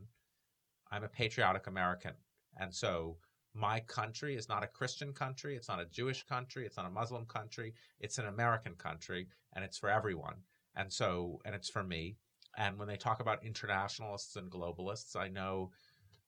I'm 0.92 1.04
a 1.04 1.08
patriotic 1.08 1.66
American, 1.66 2.12
and 2.58 2.72
so 2.72 3.18
my 3.52 3.80
country 3.80 4.36
is 4.36 4.48
not 4.48 4.62
a 4.62 4.68
Christian 4.68 5.12
country, 5.12 5.56
it's 5.56 5.68
not 5.68 5.80
a 5.80 5.86
Jewish 5.86 6.24
country, 6.24 6.64
it's 6.66 6.76
not 6.76 6.86
a 6.86 6.90
Muslim 6.90 7.24
country, 7.26 7.74
it's 7.98 8.18
an 8.18 8.26
American 8.26 8.74
country, 8.74 9.28
and 9.54 9.64
it's 9.64 9.78
for 9.78 9.90
everyone. 9.90 10.36
And 10.76 10.92
so, 10.92 11.40
and 11.44 11.54
it's 11.54 11.70
for 11.70 11.82
me. 11.82 12.16
And 12.58 12.78
when 12.78 12.86
they 12.86 12.96
talk 12.96 13.20
about 13.20 13.44
internationalists 13.44 14.36
and 14.36 14.50
globalists, 14.50 15.16
I 15.16 15.28
know, 15.28 15.70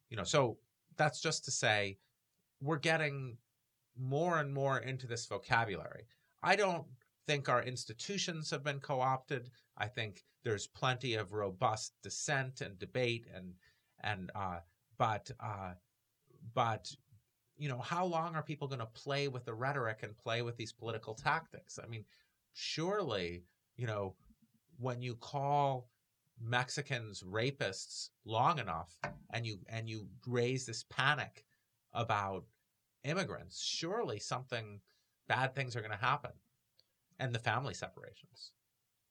you 0.09 0.17
know, 0.17 0.25
so 0.25 0.59
that's 0.97 1.21
just 1.21 1.45
to 1.45 1.51
say 1.51 1.99
we're 2.61 2.79
getting 2.79 3.37
more 3.97 4.39
and 4.39 4.53
more 4.53 4.79
into 4.79 5.07
this 5.07 5.27
vocabulary. 5.27 6.07
I 6.43 6.57
don't 6.57 6.87
think 7.29 7.49
our 7.51 7.63
institutions 7.63 8.51
have 8.51 8.65
been 8.65 8.81
co 8.81 9.01
opted. 9.03 9.51
I 9.77 9.87
think 9.87 10.25
there's 10.45 10.67
plenty 10.67 11.15
of 11.15 11.35
robust 11.35 11.93
dissent 12.03 12.63
and 12.63 12.79
debate 12.79 13.27
and 13.33 13.53
and 14.03 14.31
uh, 14.35 14.61
but 14.97 15.31
uh, 15.39 15.75
but 16.55 16.91
you 17.59 17.69
know 17.69 17.81
how 17.81 18.07
long 18.07 18.35
are 18.35 18.43
people 18.43 18.67
going 18.67 18.81
to 18.81 18.87
play 18.87 19.29
with 19.29 19.45
the 19.45 19.53
rhetoric 19.53 20.03
and 20.03 20.17
play 20.17 20.41
with 20.41 20.57
these 20.57 20.73
political 20.73 21.15
tactics? 21.15 21.79
I 21.83 21.87
mean, 21.87 22.07
surely 22.55 23.45
you 23.77 23.87
know 23.87 24.15
when 24.79 25.03
you 25.03 25.15
call 25.15 25.91
Mexicans 26.41 27.23
rapists 27.23 28.09
long 28.25 28.59
enough 28.59 28.97
and 29.35 29.47
you 29.47 29.59
and 29.69 29.87
you 29.87 30.09
raise 30.27 30.65
this 30.65 30.83
panic 30.89 31.45
about 31.93 32.47
immigrants, 33.05 33.63
surely 33.63 34.19
something 34.19 34.81
bad 35.29 35.55
things 35.55 35.77
are 35.77 35.83
going 35.83 35.91
to 35.91 36.07
happen 36.07 36.31
and 37.19 37.35
the 37.35 37.39
family 37.39 37.75
separations. 37.75 38.53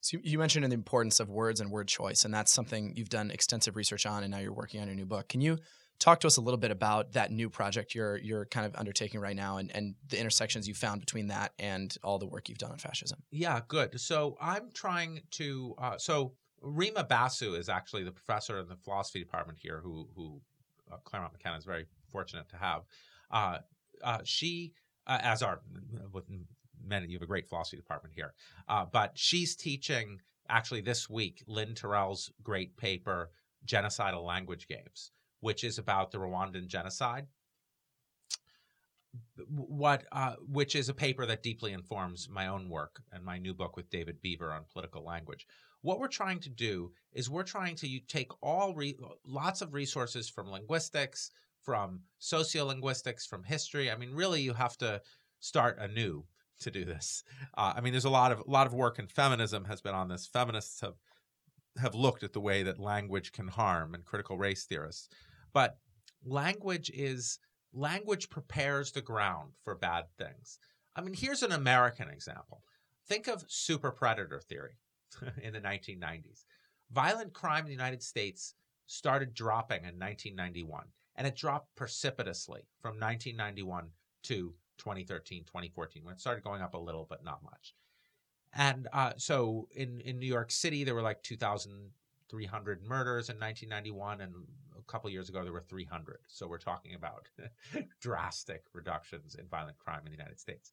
So 0.01 0.17
you 0.23 0.37
mentioned 0.37 0.65
the 0.65 0.73
importance 0.73 1.19
of 1.19 1.29
words 1.29 1.59
and 1.59 1.71
word 1.71 1.87
choice, 1.87 2.23
and 2.23 2.33
that's 2.33 2.53
something 2.53 2.93
you've 2.95 3.09
done 3.09 3.31
extensive 3.31 3.75
research 3.75 4.05
on, 4.05 4.23
and 4.23 4.31
now 4.31 4.39
you're 4.39 4.53
working 4.53 4.79
on 4.79 4.87
your 4.87 4.95
new 4.95 5.05
book. 5.05 5.27
Can 5.27 5.41
you 5.41 5.57
talk 5.99 6.19
to 6.19 6.27
us 6.27 6.37
a 6.37 6.41
little 6.41 6.59
bit 6.59 6.71
about 6.71 7.13
that 7.13 7.31
new 7.31 7.49
project 7.49 7.95
you're 7.95 8.17
you're 8.17 8.45
kind 8.45 8.65
of 8.65 8.75
undertaking 8.75 9.19
right 9.19 9.35
now, 9.35 9.57
and 9.57 9.75
and 9.75 9.95
the 10.09 10.19
intersections 10.19 10.67
you 10.67 10.73
found 10.73 11.01
between 11.01 11.27
that 11.27 11.53
and 11.59 11.95
all 12.03 12.19
the 12.19 12.27
work 12.27 12.49
you've 12.49 12.57
done 12.57 12.71
on 12.71 12.77
fascism? 12.77 13.19
Yeah, 13.31 13.59
good. 13.67 13.99
So 13.99 14.37
I'm 14.39 14.69
trying 14.73 15.21
to. 15.31 15.75
Uh, 15.77 15.97
so 15.97 16.33
Rima 16.61 17.03
Basu 17.03 17.55
is 17.55 17.69
actually 17.69 18.03
the 18.03 18.11
professor 18.11 18.59
in 18.59 18.67
the 18.67 18.75
philosophy 18.75 19.19
department 19.19 19.59
here, 19.61 19.81
who 19.83 20.07
who 20.15 20.41
uh, 20.91 20.97
Claremont 21.03 21.33
McKenna 21.33 21.57
is 21.57 21.65
very 21.65 21.85
fortunate 22.11 22.49
to 22.49 22.57
have. 22.57 22.83
Uh, 23.31 23.57
uh 24.03 24.19
she, 24.23 24.73
uh, 25.07 25.17
as 25.21 25.41
are 25.41 25.61
with 26.13 26.29
many, 26.87 27.07
you 27.07 27.15
have 27.15 27.23
a 27.23 27.27
great 27.27 27.47
philosophy 27.47 27.77
department 27.77 28.15
here. 28.15 28.33
Uh, 28.67 28.85
but 28.91 29.11
she's 29.15 29.55
teaching 29.55 30.19
actually 30.49 30.81
this 30.81 31.09
week 31.09 31.43
Lynne 31.47 31.75
Tirrell's 31.75 32.31
great 32.41 32.77
paper, 32.77 33.29
Genocidal 33.65 34.23
Language 34.25 34.67
Games, 34.67 35.11
which 35.41 35.63
is 35.63 35.77
about 35.77 36.11
the 36.11 36.17
Rwandan 36.17 36.67
genocide. 36.67 37.27
What, 39.47 40.05
uh, 40.11 40.35
which 40.47 40.75
is 40.75 40.89
a 40.89 40.93
paper 40.93 41.25
that 41.25 41.41
deeply 41.41 41.73
informs 41.73 42.29
my 42.29 42.47
own 42.47 42.69
work 42.69 43.01
and 43.11 43.23
my 43.23 43.39
new 43.39 43.53
book 43.53 43.75
with 43.75 43.89
David 43.89 44.21
Beaver 44.21 44.51
on 44.51 44.65
political 44.71 45.03
language. 45.03 45.47
What 45.81 45.99
we're 45.99 46.07
trying 46.07 46.39
to 46.41 46.49
do 46.49 46.91
is 47.13 47.29
we're 47.29 47.43
trying 47.43 47.75
to 47.77 47.99
take 48.07 48.31
all 48.41 48.75
re- 48.75 48.97
lots 49.25 49.61
of 49.61 49.73
resources 49.73 50.29
from 50.29 50.51
linguistics, 50.51 51.31
from 51.61 52.01
sociolinguistics, 52.21 53.27
from 53.27 53.43
history. 53.43 53.89
I 53.89 53.97
mean, 53.97 54.13
really, 54.13 54.41
you 54.41 54.53
have 54.53 54.77
to 54.77 55.01
start 55.39 55.77
anew 55.79 56.25
to 56.59 56.71
do 56.71 56.85
this. 56.85 57.23
Uh, 57.57 57.73
I 57.75 57.81
mean, 57.81 57.93
there's 57.93 58.05
a 58.05 58.09
lot 58.09 58.31
of 58.31 58.39
a 58.39 58.49
lot 58.49 58.67
of 58.67 58.73
work 58.73 58.99
in 58.99 59.07
feminism 59.07 59.65
has 59.65 59.81
been 59.81 59.95
on 59.95 60.07
this. 60.07 60.27
Feminists 60.27 60.81
have 60.81 60.95
have 61.79 61.95
looked 61.95 62.23
at 62.23 62.33
the 62.33 62.41
way 62.41 62.63
that 62.63 62.79
language 62.79 63.31
can 63.31 63.47
harm, 63.47 63.93
and 63.93 64.05
critical 64.05 64.37
race 64.37 64.65
theorists. 64.65 65.09
But 65.53 65.77
language 66.25 66.91
is 66.93 67.39
language 67.73 68.29
prepares 68.29 68.91
the 68.91 69.01
ground 69.01 69.51
for 69.63 69.75
bad 69.75 70.05
things. 70.17 70.59
I 70.95 71.01
mean, 71.01 71.13
here's 71.13 71.43
an 71.43 71.51
American 71.51 72.09
example. 72.09 72.63
Think 73.07 73.27
of 73.27 73.45
super 73.47 73.91
predator 73.91 74.41
theory 74.41 74.77
in 75.41 75.53
the 75.53 75.61
1990s. 75.61 76.43
Violent 76.91 77.33
crime 77.33 77.61
in 77.61 77.67
the 77.67 77.71
United 77.71 78.01
States 78.01 78.55
started 78.87 79.33
dropping 79.33 79.79
in 79.79 79.99
1991, 79.99 80.85
and 81.15 81.27
it 81.27 81.35
dropped 81.35 81.75
precipitously 81.75 82.61
from 82.81 82.99
1991 82.99 83.89
to 84.23 84.53
2013, 84.77 85.43
2014, 85.45 86.03
when 86.03 86.13
it 86.13 86.19
started 86.19 86.43
going 86.43 86.61
up 86.61 86.73
a 86.73 86.77
little, 86.77 87.05
but 87.09 87.23
not 87.23 87.43
much. 87.43 87.73
And 88.53 88.87
uh, 88.93 89.13
so 89.17 89.67
in, 89.75 89.99
in 90.01 90.19
New 90.19 90.27
York 90.27 90.51
City, 90.51 90.83
there 90.83 90.95
were 90.95 91.01
like 91.01 91.21
2,300 91.23 92.83
murders 92.83 93.29
in 93.29 93.39
1991, 93.39 94.21
and 94.21 94.33
a 94.77 94.91
couple 94.91 95.09
years 95.09 95.29
ago, 95.29 95.43
there 95.43 95.53
were 95.53 95.61
300. 95.61 96.19
So 96.27 96.47
we're 96.47 96.57
talking 96.57 96.95
about 96.95 97.27
drastic 98.01 98.63
reductions 98.73 99.35
in 99.35 99.47
violent 99.47 99.77
crime 99.77 100.01
in 100.05 100.11
the 100.11 100.17
United 100.17 100.39
States. 100.39 100.71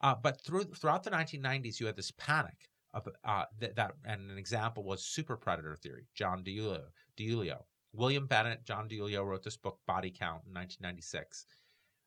Uh, 0.00 0.14
but 0.14 0.40
through, 0.40 0.64
throughout 0.64 1.02
the 1.02 1.10
1990s, 1.10 1.78
you 1.78 1.86
had 1.86 1.96
this 1.96 2.12
panic 2.12 2.70
of, 2.94 3.08
uh, 3.24 3.44
that, 3.58 3.92
and 4.04 4.30
an 4.30 4.38
example 4.38 4.82
was 4.82 5.04
super 5.04 5.36
predator 5.36 5.76
theory. 5.76 6.06
John 6.14 6.42
DiUlio, 6.42 6.82
DiIulio, 7.16 7.58
William 7.92 8.26
Bennett, 8.26 8.64
John 8.64 8.88
DiIulio 8.88 9.24
wrote 9.24 9.42
this 9.42 9.56
book, 9.56 9.78
Body 9.86 10.10
Count, 10.10 10.42
in 10.46 10.54
1996 10.54 11.46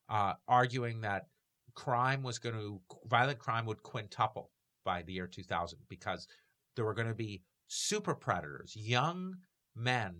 uh, 0.09 0.33
arguing 0.47 1.01
that 1.01 1.27
crime 1.73 2.23
was 2.23 2.39
going 2.39 2.55
to 2.55 2.81
violent 3.05 3.39
crime 3.39 3.65
would 3.65 3.83
quintuple 3.83 4.51
by 4.83 5.01
the 5.01 5.13
year 5.13 5.27
2000 5.27 5.79
because 5.89 6.27
there 6.75 6.85
were 6.85 6.93
going 6.93 7.07
to 7.07 7.13
be 7.13 7.41
super 7.67 8.15
predators. 8.15 8.75
Young 8.75 9.35
men 9.75 10.15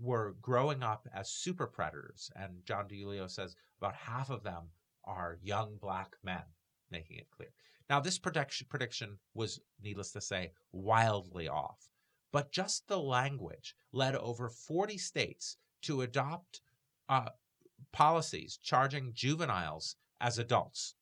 were 0.00 0.34
growing 0.42 0.82
up 0.82 1.06
as 1.14 1.30
super 1.30 1.66
predators 1.66 2.30
and 2.34 2.64
john 2.64 2.88
DiIulio 2.88 3.30
says 3.30 3.54
about 3.80 3.94
half 3.94 4.30
of 4.30 4.42
them 4.42 4.64
are 5.04 5.38
young 5.40 5.76
black 5.80 6.16
men 6.24 6.42
making 6.90 7.18
it 7.18 7.30
clear. 7.30 7.50
Now 7.88 8.00
this 8.00 8.18
prediction 8.18 8.66
prediction 8.68 9.18
was 9.32 9.60
needless 9.80 10.10
to 10.12 10.20
say 10.20 10.52
wildly 10.72 11.48
off 11.48 11.88
but 12.32 12.52
just 12.52 12.88
the 12.88 12.98
language 12.98 13.74
led 13.92 14.16
over 14.16 14.48
40 14.48 14.98
states 14.98 15.56
to 15.82 16.02
adopt 16.02 16.60
uh, 17.08 17.30
policies 17.92 18.58
charging 18.62 19.12
juveniles 19.14 19.96
as 20.20 20.38
adults 20.38 20.94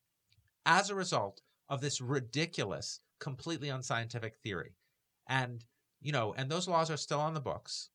as 0.65 0.89
a 0.89 0.95
result 0.95 1.41
of 1.69 1.81
this 1.81 2.01
ridiculous, 2.01 2.99
completely 3.19 3.69
unscientific 3.69 4.37
theory. 4.37 4.75
And, 5.27 5.63
you 6.01 6.11
know, 6.11 6.33
and 6.37 6.49
those 6.49 6.67
laws 6.67 6.89
are 6.91 6.97
still 6.97 7.19
on 7.19 7.33
the 7.33 7.39
books. 7.39 7.89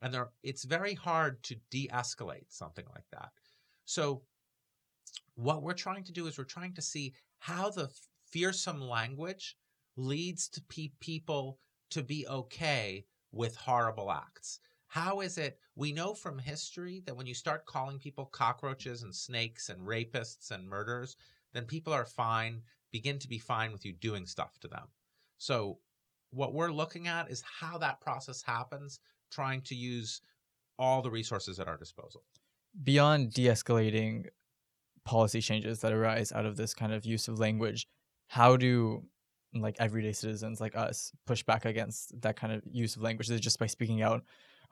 And 0.00 0.16
it's 0.42 0.64
very 0.64 0.94
hard 0.94 1.42
to 1.44 1.56
de 1.70 1.88
escalate 1.92 2.46
something 2.48 2.84
like 2.94 3.04
that. 3.12 3.30
So, 3.84 4.22
what 5.34 5.62
we're 5.62 5.74
trying 5.74 6.04
to 6.04 6.12
do 6.12 6.26
is 6.26 6.36
we're 6.36 6.44
trying 6.44 6.74
to 6.74 6.82
see 6.82 7.14
how 7.38 7.70
the 7.70 7.88
fearsome 8.30 8.80
language 8.80 9.56
leads 9.96 10.48
to 10.48 10.62
pe- 10.62 10.92
people 11.00 11.58
to 11.90 12.02
be 12.02 12.26
okay 12.26 13.04
with 13.30 13.56
horrible 13.56 14.10
acts. 14.10 14.60
How 14.92 15.20
is 15.20 15.38
it? 15.38 15.58
We 15.74 15.90
know 15.90 16.12
from 16.12 16.38
history 16.38 17.02
that 17.06 17.16
when 17.16 17.26
you 17.26 17.32
start 17.32 17.64
calling 17.64 17.98
people 17.98 18.26
cockroaches 18.26 19.04
and 19.04 19.14
snakes 19.14 19.70
and 19.70 19.80
rapists 19.80 20.50
and 20.50 20.68
murderers, 20.68 21.16
then 21.54 21.64
people 21.64 21.94
are 21.94 22.04
fine, 22.04 22.60
begin 22.90 23.18
to 23.20 23.26
be 23.26 23.38
fine 23.38 23.72
with 23.72 23.86
you 23.86 23.94
doing 23.94 24.26
stuff 24.26 24.58
to 24.60 24.68
them. 24.68 24.88
So, 25.38 25.78
what 26.28 26.52
we're 26.52 26.70
looking 26.70 27.08
at 27.08 27.30
is 27.30 27.42
how 27.58 27.78
that 27.78 28.02
process 28.02 28.42
happens, 28.42 29.00
trying 29.30 29.62
to 29.62 29.74
use 29.74 30.20
all 30.78 31.00
the 31.00 31.10
resources 31.10 31.58
at 31.58 31.68
our 31.68 31.78
disposal. 31.78 32.22
Beyond 32.84 33.32
de 33.32 33.46
escalating 33.46 34.26
policy 35.06 35.40
changes 35.40 35.80
that 35.80 35.94
arise 35.94 36.32
out 36.32 36.44
of 36.44 36.58
this 36.58 36.74
kind 36.74 36.92
of 36.92 37.06
use 37.06 37.28
of 37.28 37.38
language, 37.38 37.88
how 38.26 38.58
do 38.58 39.04
like 39.54 39.76
everyday 39.78 40.12
citizens 40.12 40.60
like 40.60 40.76
us 40.76 41.12
push 41.26 41.42
back 41.42 41.64
against 41.64 42.20
that 42.20 42.36
kind 42.36 42.52
of 42.52 42.62
use 42.70 42.94
of 42.94 43.00
language? 43.00 43.30
Is 43.30 43.36
it 43.36 43.40
just 43.40 43.58
by 43.58 43.66
speaking 43.66 44.02
out 44.02 44.22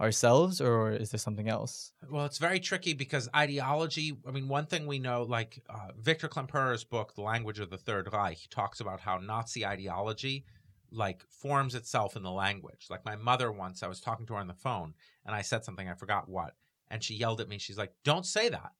ourselves 0.01 0.61
or 0.61 0.93
is 0.93 1.11
there 1.11 1.19
something 1.19 1.49
else? 1.49 1.93
Well, 2.11 2.25
it's 2.25 2.39
very 2.39 2.59
tricky 2.59 2.95
because 2.95 3.29
ideology, 3.37 4.17
I 4.27 4.31
mean, 4.31 4.49
one 4.49 4.67
thing 4.67 4.87
we 4.87 4.99
know, 4.99 5.23
like 5.23 5.63
uh, 5.69 5.89
Victor 5.99 6.29
Klemperer's 6.29 6.85
book, 6.85 7.15
The 7.15 7.23
Language 7.23 7.59
of 7.59 7.71
the 7.71 7.79
Third 7.79 8.13
Reich, 8.13 8.49
talks 8.51 8.81
about 8.81 9.01
how 9.01 9.19
Nazi 9.19 9.67
ideology 9.67 10.45
like 10.91 11.25
forms 11.29 11.75
itself 11.75 12.17
in 12.17 12.23
the 12.23 12.31
language. 12.31 12.87
Like 12.89 13.05
my 13.05 13.15
mother 13.15 13.53
once, 13.53 13.83
I 13.83 13.89
was 13.89 14.01
talking 14.01 14.27
to 14.27 14.35
her 14.35 14.41
on 14.41 14.49
the 14.49 14.55
phone 14.55 14.95
and 15.27 15.35
I 15.35 15.43
said 15.43 15.65
something, 15.65 15.89
I 15.89 15.95
forgot 15.95 16.29
what. 16.29 16.55
And 16.91 17.05
she 17.05 17.15
yelled 17.15 17.41
at 17.41 17.49
me. 17.49 17.59
She's 17.59 17.79
like, 17.79 17.93
don't 18.05 18.27
say 18.27 18.49
that. 18.49 18.73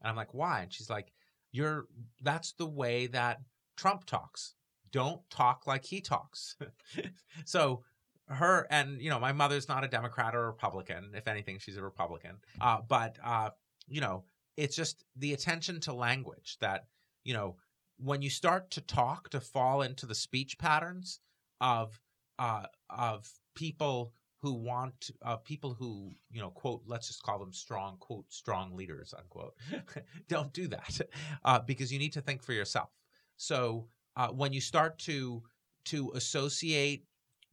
And 0.00 0.08
I'm 0.08 0.16
like, 0.16 0.34
why? 0.34 0.62
And 0.62 0.72
she's 0.72 0.90
like, 0.90 1.12
you're, 1.52 1.86
that's 2.22 2.52
the 2.52 2.66
way 2.66 3.06
that 3.08 3.40
Trump 3.76 4.06
talks. 4.06 4.54
Don't 4.90 5.20
talk 5.30 5.66
like 5.66 5.84
he 5.84 6.00
talks. 6.00 6.56
so 7.44 7.82
her 8.28 8.66
and 8.70 9.00
you 9.00 9.10
know 9.10 9.18
my 9.18 9.32
mother's 9.32 9.68
not 9.68 9.84
a 9.84 9.88
democrat 9.88 10.34
or 10.34 10.44
a 10.44 10.46
republican 10.46 11.10
if 11.14 11.26
anything 11.28 11.58
she's 11.58 11.76
a 11.76 11.82
republican 11.82 12.36
uh, 12.60 12.78
but 12.88 13.18
uh, 13.24 13.50
you 13.88 14.00
know 14.00 14.24
it's 14.56 14.76
just 14.76 15.04
the 15.16 15.32
attention 15.32 15.80
to 15.80 15.92
language 15.92 16.56
that 16.60 16.86
you 17.24 17.34
know 17.34 17.56
when 17.98 18.22
you 18.22 18.30
start 18.30 18.70
to 18.70 18.80
talk 18.80 19.28
to 19.30 19.40
fall 19.40 19.82
into 19.82 20.06
the 20.06 20.14
speech 20.14 20.58
patterns 20.58 21.20
of 21.60 22.00
uh, 22.38 22.64
of 22.90 23.30
people 23.54 24.12
who 24.40 24.54
want 24.54 25.10
uh, 25.24 25.36
people 25.36 25.74
who 25.74 26.10
you 26.30 26.40
know 26.40 26.50
quote 26.50 26.82
let's 26.86 27.06
just 27.06 27.22
call 27.22 27.38
them 27.38 27.52
strong 27.52 27.96
quote 27.98 28.24
strong 28.28 28.74
leaders 28.74 29.14
unquote 29.16 29.54
don't 30.28 30.52
do 30.52 30.66
that 30.66 31.00
uh, 31.44 31.60
because 31.60 31.92
you 31.92 31.98
need 31.98 32.12
to 32.12 32.20
think 32.20 32.42
for 32.42 32.52
yourself. 32.52 32.90
So 33.36 33.88
uh, 34.16 34.28
when 34.28 34.52
you 34.52 34.60
start 34.60 34.98
to 35.00 35.42
to 35.86 36.12
associate 36.14 37.04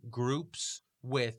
groups 0.09 0.81
with 1.01 1.35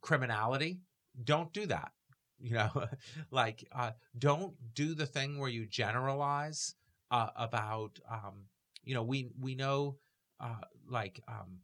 criminality 0.00 0.80
don't 1.24 1.52
do 1.52 1.66
that. 1.66 1.92
You 2.40 2.54
know 2.54 2.86
like 3.32 3.66
uh, 3.72 3.90
don't 4.16 4.54
do 4.72 4.94
the 4.94 5.06
thing 5.06 5.40
where 5.40 5.50
you 5.50 5.66
generalize 5.66 6.76
uh, 7.10 7.30
about 7.34 7.98
um, 8.08 8.44
you 8.84 8.94
know 8.94 9.02
we 9.02 9.30
we 9.40 9.56
know 9.56 9.96
uh, 10.38 10.62
like 10.88 11.20
um, 11.26 11.58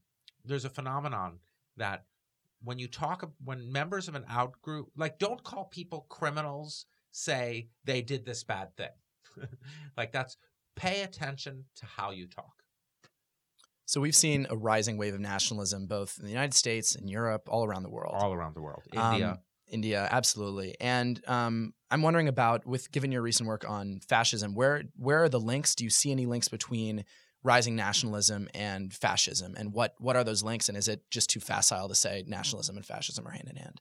there's 0.44 0.64
a 0.64 0.68
phenomenon 0.68 1.38
that 1.76 2.06
when 2.64 2.80
you 2.80 2.88
talk 2.88 3.30
when 3.44 3.70
members 3.70 4.08
of 4.08 4.16
an 4.16 4.24
out 4.28 4.60
group 4.62 4.88
like 4.96 5.20
don't 5.20 5.44
call 5.44 5.66
people 5.66 6.06
criminals 6.08 6.86
say 7.12 7.68
they 7.84 8.02
did 8.02 8.26
this 8.26 8.42
bad 8.42 8.76
thing. 8.76 8.88
Like 9.96 10.10
that's 10.10 10.36
pay 10.74 11.02
attention 11.02 11.66
to 11.76 11.86
how 11.86 12.10
you 12.10 12.26
talk 12.26 12.63
So 13.86 14.00
we've 14.00 14.16
seen 14.16 14.46
a 14.50 14.56
rising 14.56 14.96
wave 14.96 15.14
of 15.14 15.20
nationalism 15.20 15.86
both 15.86 16.16
in 16.18 16.24
the 16.24 16.30
United 16.30 16.54
States 16.54 16.94
and 16.94 17.08
Europe, 17.08 17.48
all 17.48 17.64
around 17.64 17.82
the 17.82 17.90
world. 17.90 18.14
all 18.16 18.32
around 18.32 18.54
the 18.54 18.62
world 18.62 18.82
Um, 18.96 19.14
india 19.14 19.40
India, 19.66 20.06
absolutely. 20.10 20.76
And 20.80 21.20
um, 21.26 21.74
I'm 21.90 22.02
wondering 22.02 22.28
about, 22.28 22.66
with 22.66 22.92
given 22.92 23.10
your 23.10 23.22
recent 23.22 23.48
work 23.48 23.68
on 23.68 24.00
fascism, 24.00 24.54
where 24.54 24.84
where 24.96 25.22
are 25.24 25.28
the 25.28 25.40
links? 25.40 25.74
Do 25.74 25.84
you 25.84 25.90
see 25.90 26.12
any 26.12 26.26
links 26.26 26.48
between 26.48 27.04
rising 27.42 27.74
nationalism 27.74 28.48
and 28.54 28.92
fascism? 28.92 29.54
And 29.56 29.72
what 29.72 29.94
what 29.98 30.16
are 30.16 30.24
those 30.24 30.42
links? 30.42 30.68
And 30.68 30.78
is 30.78 30.86
it 30.86 31.02
just 31.10 31.30
too 31.30 31.40
facile 31.40 31.88
to 31.88 31.94
say 31.94 32.24
nationalism 32.26 32.76
and 32.76 32.84
fascism 32.86 33.26
are 33.26 33.30
hand 33.30 33.48
in 33.48 33.56
hand? 33.56 33.80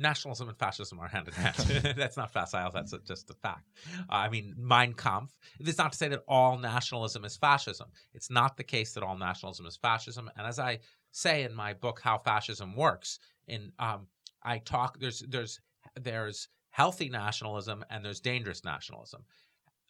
Nationalism 0.00 0.48
and 0.48 0.58
fascism 0.58 0.98
are 0.98 1.08
hand 1.08 1.28
in 1.28 1.34
hand. 1.34 1.56
that's 1.96 2.16
not 2.16 2.32
facile. 2.32 2.70
That's 2.72 2.92
a, 2.92 2.98
just 3.00 3.30
a 3.30 3.34
fact. 3.34 3.68
Uh, 4.08 4.14
I 4.14 4.28
mean, 4.28 4.54
Mein 4.56 4.94
Kampf. 4.94 5.36
It's 5.58 5.78
not 5.78 5.92
to 5.92 5.98
say 5.98 6.08
that 6.08 6.24
all 6.26 6.58
nationalism 6.58 7.24
is 7.24 7.36
fascism. 7.36 7.88
It's 8.14 8.30
not 8.30 8.56
the 8.56 8.64
case 8.64 8.94
that 8.94 9.02
all 9.02 9.16
nationalism 9.16 9.66
is 9.66 9.76
fascism. 9.76 10.30
And 10.36 10.46
as 10.46 10.58
I 10.58 10.80
say 11.12 11.44
in 11.44 11.54
my 11.54 11.74
book, 11.74 12.00
How 12.02 12.18
Fascism 12.18 12.74
Works, 12.74 13.18
in 13.46 13.72
um, 13.78 14.06
I 14.42 14.58
talk 14.58 14.98
there's 14.98 15.20
there's 15.28 15.60
there's 16.00 16.48
healthy 16.70 17.08
nationalism 17.08 17.84
and 17.90 18.04
there's 18.04 18.20
dangerous 18.20 18.64
nationalism. 18.64 19.24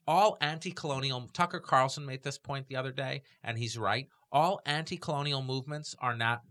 All 0.07 0.39
anti-colonial 0.41 1.29
Tucker 1.33 1.61
Carlson 1.61 2.05
made 2.05 2.23
this 2.23 2.39
point 2.39 2.67
the 2.67 2.77
other 2.77 2.91
day, 2.91 3.23
and 3.45 3.57
he's 3.57 3.79
right. 3.79 4.09
All 4.33 4.61
anti-colonial 4.67 5.43
movements 5.43 5.95
are 6.01 6.17
not 6.17 6.43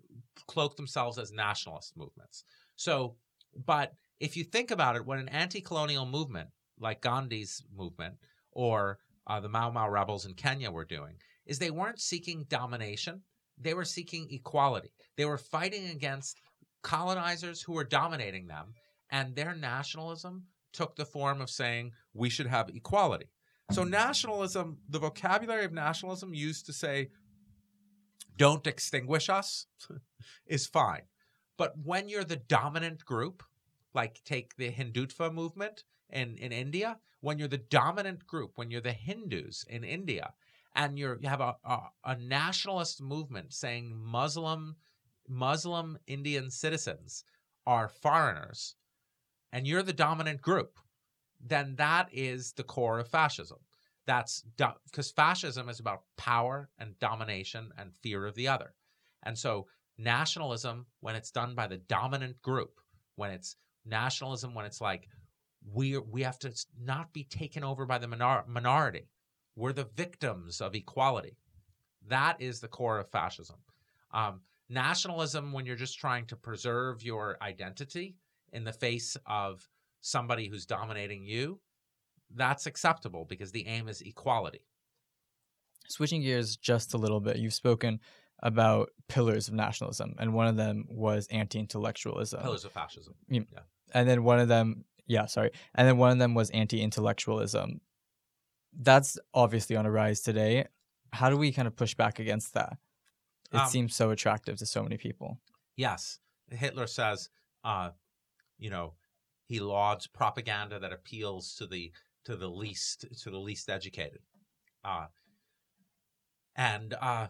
cloak 0.48 0.78
themselves 0.78 1.18
as 1.18 1.32
nationalist 1.32 1.98
movements. 1.98 2.44
So 2.76 3.16
but 3.56 3.94
if 4.20 4.36
you 4.36 4.44
think 4.44 4.72
about 4.72 4.96
it, 4.96 5.06
what 5.06 5.20
an 5.20 5.30
anti 5.30 5.62
colonial 5.62 6.06
movement 6.06 6.50
like 6.80 7.02
Gandhi's 7.02 7.64
movement 7.76 8.16
or 8.52 9.00
uh, 9.28 9.40
the 9.40 9.50
Mau 9.50 9.70
Mau 9.72 9.90
rebels 9.90 10.26
in 10.26 10.34
Kenya 10.34 10.72
were 10.72 10.86
doing 10.86 11.16
is 11.46 11.60
they 11.60 11.72
weren't 11.72 12.00
seeking 12.00 12.46
domination, 12.50 13.22
they 13.58 13.74
were 13.74 13.86
seeking 13.86 14.28
equality. 14.32 14.92
They 15.18 15.26
were 15.26 15.38
fighting 15.38 15.90
against 15.90 16.40
colonizers 16.84 17.62
who 17.62 17.74
were 17.74 17.84
dominating 17.84 18.48
them, 18.48 18.74
and 19.10 19.36
their 19.36 19.56
nationalism 19.56 20.46
took 20.72 20.96
the 20.96 21.06
form 21.06 21.42
of 21.42 21.50
saying 21.50 21.92
we 22.14 22.30
should 22.30 22.48
have 22.48 22.70
equality. 22.70 23.26
So, 23.72 23.84
nationalism, 23.84 24.78
the 24.90 25.00
vocabulary 25.00 25.66
of 25.66 25.74
nationalism 25.74 26.34
used 26.34 26.66
to 26.66 26.74
say, 26.74 27.10
don't 28.36 28.66
extinguish 28.66 29.30
us, 29.30 29.68
is 30.48 30.66
fine. 30.66 31.04
But 31.60 31.78
when 31.84 32.08
you're 32.08 32.24
the 32.24 32.38
dominant 32.38 33.04
group, 33.04 33.44
like 33.94 34.24
take 34.24 34.56
the 34.56 34.72
Hindutva 34.72 35.34
movement 35.34 35.84
in, 36.10 36.38
in 36.38 36.54
India, 36.54 36.98
when 37.20 37.38
you're 37.38 37.50
the 37.50 37.58
dominant 37.58 38.26
group, 38.26 38.54
when 38.56 38.72
you're 38.72 38.80
the 38.80 38.94
Hindus 38.94 39.66
in 39.68 39.84
India, 39.84 40.34
and 40.74 40.98
you're, 40.98 41.20
you 41.20 41.28
have 41.28 41.42
a, 41.42 41.58
a, 41.66 41.80
a 42.06 42.16
nationalist 42.16 43.02
movement 43.02 43.54
saying 43.54 43.94
Muslim 43.94 44.78
Muslim 45.28 45.98
Indian 46.08 46.50
citizens 46.50 47.26
are 47.68 47.90
foreigners, 47.90 48.76
and 49.52 49.68
you're 49.68 49.84
the 49.84 49.92
dominant 49.92 50.42
group, 50.42 50.80
then 51.46 51.76
that 51.76 52.08
is 52.14 52.54
the 52.54 52.64
core 52.64 53.00
of 53.00 53.10
fascism. 53.10 53.60
That's 54.08 54.46
because 54.56 55.12
fascism 55.12 55.68
is 55.68 55.82
about 55.82 56.04
power 56.16 56.70
and 56.80 56.98
domination 57.00 57.74
and 57.78 57.92
fear 58.02 58.26
of 58.26 58.36
the 58.36 58.48
other. 58.48 58.74
And 59.24 59.38
so 59.38 59.68
nationalism 60.00 60.86
when 61.02 61.16
it's 61.16 61.30
done 61.30 61.54
by 61.54 61.68
the 61.68 61.78
dominant 61.78 62.42
group 62.42 62.80
when 63.16 63.32
it's 63.32 63.58
nationalism 63.86 64.54
when 64.54 64.66
it's 64.66 64.82
like 64.82 65.08
we 65.74 65.98
we 65.98 66.24
have 66.24 66.40
to 66.40 66.54
not 66.82 67.12
be 67.12 67.26
taken 67.26 67.64
over 67.64 67.86
by 67.86 67.98
the 67.98 68.08
minor- 68.08 68.46
minority. 68.48 69.10
We're 69.56 69.74
the 69.74 69.90
victims 69.96 70.62
of 70.62 70.74
equality. 70.74 71.36
That 72.08 72.38
is 72.40 72.62
the 72.62 72.70
core 72.70 72.98
of 72.98 73.12
fascism. 73.12 73.58
Um, 74.12 74.40
nationalism 74.70 75.52
when 75.52 75.66
you're 75.66 75.76
just 75.76 76.00
trying 76.00 76.26
to 76.28 76.38
preserve 76.38 77.04
your 77.04 77.38
identity 77.42 78.16
in 78.54 78.64
the 78.64 78.72
face 78.72 79.18
of 79.26 79.68
somebody 80.00 80.48
who's 80.48 80.66
dominating 80.66 81.26
you 81.26 81.60
that's 82.36 82.66
acceptable 82.66 83.26
because 83.26 83.52
the 83.52 83.66
aim 83.68 83.88
is 83.88 84.02
equality. 84.02 84.62
Switching 85.88 86.22
gears 86.22 86.56
just 86.56 86.94
a 86.94 86.98
little 86.98 87.20
bit, 87.20 87.38
you've 87.38 87.54
spoken 87.54 88.00
about 88.42 88.90
pillars 89.08 89.48
of 89.48 89.54
nationalism, 89.54 90.16
and 90.20 90.34
one 90.34 90.48
of 90.48 90.56
them 90.56 90.86
was 90.90 91.28
anti-intellectualism. 91.28 92.42
pillars 92.42 92.66
of 92.66 92.72
fascism 92.72 93.16
Yeah. 93.28 93.42
and 93.94 94.08
then 94.08 94.24
one 94.24 94.40
of 94.40 94.48
them, 94.48 94.86
yeah, 95.08 95.26
sorry, 95.26 95.52
and 95.76 95.88
then 95.88 95.98
one 95.98 96.12
of 96.12 96.20
them 96.20 96.34
was 96.36 96.50
anti-intellectualism. 96.52 97.82
That's 98.74 99.18
obviously 99.34 99.76
on 99.76 99.86
a 99.86 99.92
rise 99.92 100.22
today. 100.22 100.68
How 101.12 101.30
do 101.30 101.38
we 101.38 101.52
kind 101.52 101.68
of 101.68 101.76
push 101.76 101.96
back 101.96 102.20
against 102.20 102.54
that? 102.54 102.78
It 103.52 103.58
Um, 103.58 103.68
seems 103.68 103.96
so 103.96 104.12
attractive 104.12 104.58
to 104.60 104.66
so 104.66 104.84
many 104.84 104.98
people. 104.98 105.42
Yes, 105.76 106.20
Hitler 106.52 106.86
says, 106.88 107.30
uh, 107.64 107.92
you 108.60 108.70
know, 108.70 108.94
he 109.46 109.60
lauds 109.60 110.06
propaganda 110.06 110.80
that 110.80 110.94
appeals 110.94 111.56
to 111.56 111.66
the 111.66 111.92
to 112.26 112.36
the 112.36 112.50
least 112.50 113.06
to 113.24 113.32
the 113.32 113.40
least 113.40 113.70
educated, 113.70 114.22
uh, 114.84 115.08
and 116.56 116.94
uh, 116.94 117.28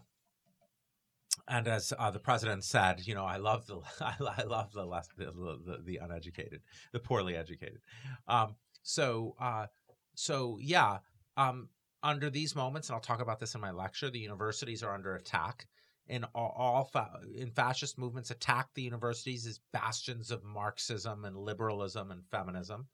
and 1.50 1.68
as 1.68 1.92
uh, 1.98 2.10
the 2.10 2.18
president 2.18 2.64
said, 2.64 3.06
you 3.06 3.14
know, 3.14 3.26
I 3.26 3.36
love 3.36 3.66
the 3.66 3.80
I, 4.00 4.44
love 4.44 4.72
the 4.72 4.84
less 4.84 5.08
the, 5.16 5.26
the 5.26 5.82
the 5.84 5.96
uneducated, 5.96 6.62
the 6.92 7.00
poorly 7.00 7.36
educated. 7.36 7.80
Um, 8.28 8.54
so 8.82 9.34
uh, 9.38 9.66
so 10.14 10.58
yeah, 10.60 10.98
um, 11.36 11.68
under 12.02 12.30
these 12.30 12.56
moments, 12.56 12.88
and 12.88 12.94
I'll 12.94 13.02
talk 13.02 13.20
about 13.20 13.40
this 13.40 13.54
in 13.54 13.60
my 13.60 13.72
lecture, 13.72 14.08
the 14.08 14.18
universities 14.18 14.82
are 14.82 14.94
under 14.94 15.16
attack 15.16 15.66
in 16.06 16.24
all, 16.34 16.54
all 16.56 16.84
fa- 16.84 17.20
in 17.36 17.50
fascist 17.50 17.98
movements 17.98 18.30
attack 18.30 18.68
the 18.74 18.82
universities 18.82 19.46
as 19.46 19.60
bastions 19.72 20.30
of 20.30 20.42
Marxism 20.42 21.24
and 21.24 21.36
liberalism 21.36 22.10
and 22.10 22.24
feminism. 22.30 22.88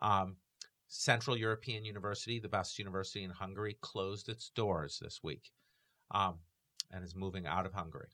Um, 0.00 0.36
Central 0.88 1.36
European 1.36 1.84
University, 1.84 2.38
the 2.38 2.48
best 2.48 2.78
university 2.78 3.24
in 3.24 3.30
Hungary, 3.30 3.78
closed 3.80 4.28
its 4.28 4.50
doors 4.50 4.98
this 5.00 5.20
week, 5.22 5.50
um, 6.10 6.38
and 6.92 7.04
is 7.04 7.14
moving 7.14 7.46
out 7.46 7.66
of 7.66 7.72
Hungary. 7.72 8.10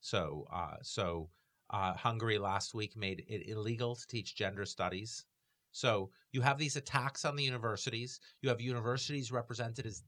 So, 0.00 0.46
uh, 0.52 0.76
so 0.82 1.30
uh, 1.70 1.94
Hungary 1.94 2.38
last 2.38 2.74
week 2.74 2.96
made 2.96 3.24
it 3.28 3.48
illegal 3.48 3.96
to 3.96 4.06
teach 4.06 4.36
gender 4.36 4.64
studies. 4.64 5.24
So 5.72 6.10
you 6.32 6.42
have 6.42 6.58
these 6.58 6.76
attacks 6.76 7.24
on 7.24 7.34
the 7.34 7.44
universities. 7.44 8.20
You 8.42 8.50
have 8.50 8.60
universities 8.60 9.32
represented 9.32 9.86
as 9.86 10.02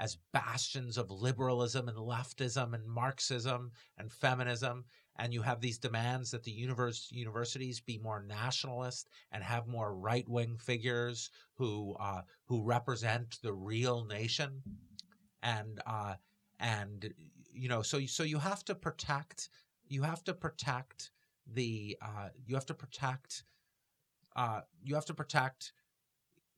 as 0.00 0.18
bastions 0.32 0.98
of 0.98 1.10
liberalism 1.10 1.88
and 1.88 1.96
leftism 1.96 2.74
and 2.74 2.84
Marxism 2.84 3.70
and 3.96 4.10
feminism. 4.10 4.84
And 5.16 5.32
you 5.32 5.42
have 5.42 5.60
these 5.60 5.78
demands 5.78 6.32
that 6.32 6.42
the 6.42 6.50
univers- 6.50 7.12
universities 7.12 7.80
be 7.80 7.98
more 7.98 8.24
nationalist 8.24 9.08
and 9.30 9.44
have 9.44 9.68
more 9.68 9.94
right 9.94 10.28
wing 10.28 10.56
figures 10.58 11.30
who 11.54 11.94
uh, 12.00 12.22
who 12.46 12.64
represent 12.64 13.38
the 13.40 13.52
real 13.54 14.04
nation. 14.04 14.62
And 15.42 15.80
uh, 15.86 16.14
and 16.58 17.14
you 17.54 17.68
know, 17.68 17.82
so 17.82 18.00
so 18.06 18.22
you 18.22 18.38
have 18.38 18.64
to 18.66 18.74
protect. 18.74 19.48
You 19.88 20.02
have 20.02 20.24
to 20.24 20.34
protect 20.34 21.10
the. 21.46 21.96
Uh, 22.02 22.28
you 22.46 22.54
have 22.54 22.66
to 22.66 22.74
protect. 22.74 23.44
Uh, 24.36 24.60
you 24.82 24.94
have 24.94 25.06
to 25.06 25.14
protect 25.14 25.72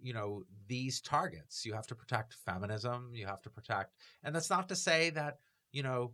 you 0.00 0.12
know 0.12 0.42
these 0.68 1.00
targets 1.00 1.64
you 1.64 1.72
have 1.72 1.86
to 1.86 1.94
protect 1.94 2.34
feminism 2.34 3.10
you 3.14 3.26
have 3.26 3.42
to 3.42 3.50
protect 3.50 3.94
and 4.24 4.34
that's 4.34 4.50
not 4.50 4.68
to 4.68 4.76
say 4.76 5.10
that 5.10 5.38
you 5.72 5.82
know 5.82 6.12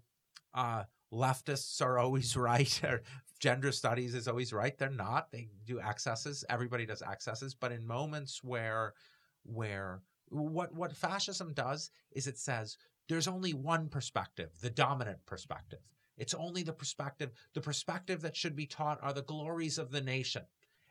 uh 0.55 0.85
leftists 1.13 1.81
are 1.85 1.99
always 1.99 2.37
right 2.39 2.81
or 2.85 3.03
gender 3.41 3.73
studies 3.73 4.15
is 4.15 4.29
always 4.29 4.53
right 4.53 4.79
they're 4.79 4.91
not 4.91 5.31
they 5.33 5.49
do 5.67 5.81
accesses 5.81 6.45
everybody 6.49 6.87
does 6.87 7.03
accesses 7.03 7.55
but 7.55 7.73
in 7.73 7.87
moments 7.87 8.43
where 8.45 8.95
where 9.45 10.01
what 10.29 10.73
what 10.75 10.97
fascism 10.97 11.53
does 11.53 11.91
is 12.13 12.27
it 12.27 12.39
says 12.39 12.79
there's 13.09 13.29
only 13.29 13.53
one 13.53 13.89
perspective 13.89 14.51
the 14.61 14.71
dominant 14.71 15.19
perspective 15.27 15.81
It's 16.17 16.35
only 16.35 16.63
the 16.63 16.73
perspective. 16.73 17.31
The 17.55 17.61
perspective 17.61 18.21
that 18.23 18.37
should 18.37 18.55
be 18.55 18.67
taught 18.67 19.03
are 19.03 19.13
the 19.13 19.23
glories 19.23 19.79
of 19.79 19.91
the 19.91 20.01
nation, 20.01 20.43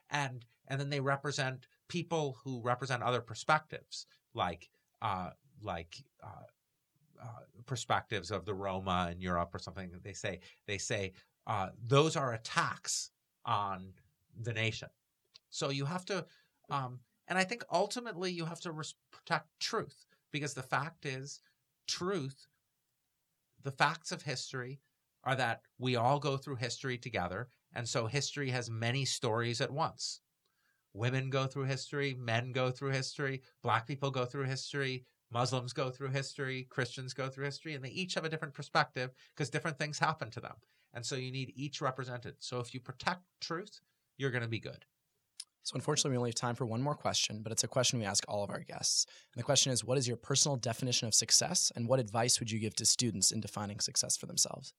and 0.10 0.46
and 0.68 0.80
then 0.80 0.90
they 0.90 1.00
represent 1.00 1.68
people 1.88 2.38
who 2.44 2.62
represent 2.62 3.04
other 3.04 3.22
perspectives, 3.22 4.08
like 4.34 4.70
uh, 5.02 5.32
like 5.62 5.96
uh, 6.24 6.48
uh, 7.22 7.42
perspectives 7.66 8.32
of 8.32 8.46
the 8.46 8.54
Roma 8.54 9.10
in 9.12 9.22
Europe 9.22 9.54
or 9.54 9.60
something. 9.60 9.92
They 10.04 10.14
say 10.14 10.40
they 10.66 10.78
say 10.78 11.14
uh, 11.48 11.70
those 11.88 12.16
are 12.16 12.34
attacks 12.34 13.12
on 13.46 13.94
the 14.42 14.54
nation. 14.54 14.90
So 15.50 15.70
you 15.70 15.86
have 15.86 16.06
to, 16.06 16.26
um, 16.70 17.00
and 17.28 17.38
I 17.38 17.44
think 17.44 17.64
ultimately 17.72 18.32
you 18.32 18.46
have 18.46 18.62
to 18.62 18.72
res- 18.72 18.96
protect 19.12 19.48
truth 19.60 20.06
because 20.32 20.54
the 20.54 20.64
fact 20.64 21.06
is, 21.06 21.42
truth, 21.88 22.48
the 23.64 23.72
facts 23.72 24.12
of 24.12 24.24
history 24.24 24.80
are 25.24 25.36
that 25.36 25.62
we 25.78 25.96
all 25.96 26.20
go 26.20 26.38
through 26.38 26.56
history 26.56 26.98
together. 26.98 27.48
And 27.74 27.88
so 27.88 28.08
history 28.08 28.50
has 28.50 28.70
many 28.70 29.06
stories 29.06 29.62
at 29.62 29.72
once. 29.72 30.22
Women 30.94 31.30
go 31.30 31.48
through 31.48 31.66
history, 31.66 32.16
men 32.20 32.52
go 32.52 32.70
through 32.70 32.92
history, 32.92 33.42
black 33.64 33.88
people 33.88 34.12
go 34.12 34.26
through 34.26 34.46
history, 34.46 35.06
Muslims 35.32 35.72
go 35.72 35.90
through 35.90 36.10
history, 36.10 36.68
Christians 36.70 37.14
go 37.14 37.30
through 37.30 37.46
history, 37.46 37.76
and 37.76 37.84
they 37.84 37.90
each 37.90 38.16
have 38.16 38.26
a 38.26 38.30
different 38.30 38.54
perspective 38.54 39.12
because 39.34 39.50
different 39.50 39.78
things 39.78 39.98
happen 39.98 40.30
to 40.32 40.42
them. 40.42 40.56
And 40.94 41.06
so 41.06 41.16
you 41.16 41.32
need 41.32 41.54
each 41.56 41.80
represented. 41.80 42.36
So 42.40 42.60
if 42.60 42.74
you 42.74 42.82
protect 42.82 43.22
truth, 43.40 43.80
you're 44.18 44.32
going 44.32 44.44
to 44.44 44.50
be 44.50 44.60
good. 44.60 44.86
So, 45.64 45.76
unfortunately, 45.76 46.12
we 46.12 46.18
only 46.18 46.30
have 46.30 46.36
time 46.36 46.56
for 46.56 46.66
one 46.66 46.82
more 46.82 46.96
question, 46.96 47.42
but 47.44 47.52
it's 47.52 47.64
a 47.64 47.68
question 47.68 48.00
we 48.00 48.06
ask 48.06 48.24
all 48.28 48.44
of 48.44 48.50
our 48.50 48.62
guests. 48.62 49.06
And 49.34 49.40
the 49.40 49.46
question 49.46 49.72
is 49.72 49.84
What 49.84 49.98
is 49.98 50.08
your 50.08 50.18
personal 50.18 50.58
definition 50.58 51.08
of 51.08 51.14
success, 51.14 51.72
and 51.76 51.88
what 51.88 52.00
advice 52.00 52.40
would 52.40 52.52
you 52.52 52.60
give 52.60 52.76
to 52.76 52.86
students 52.86 53.32
in 53.32 53.42
defining 53.42 53.80
success 53.80 54.18
for 54.18 54.26
themselves? 54.26 54.74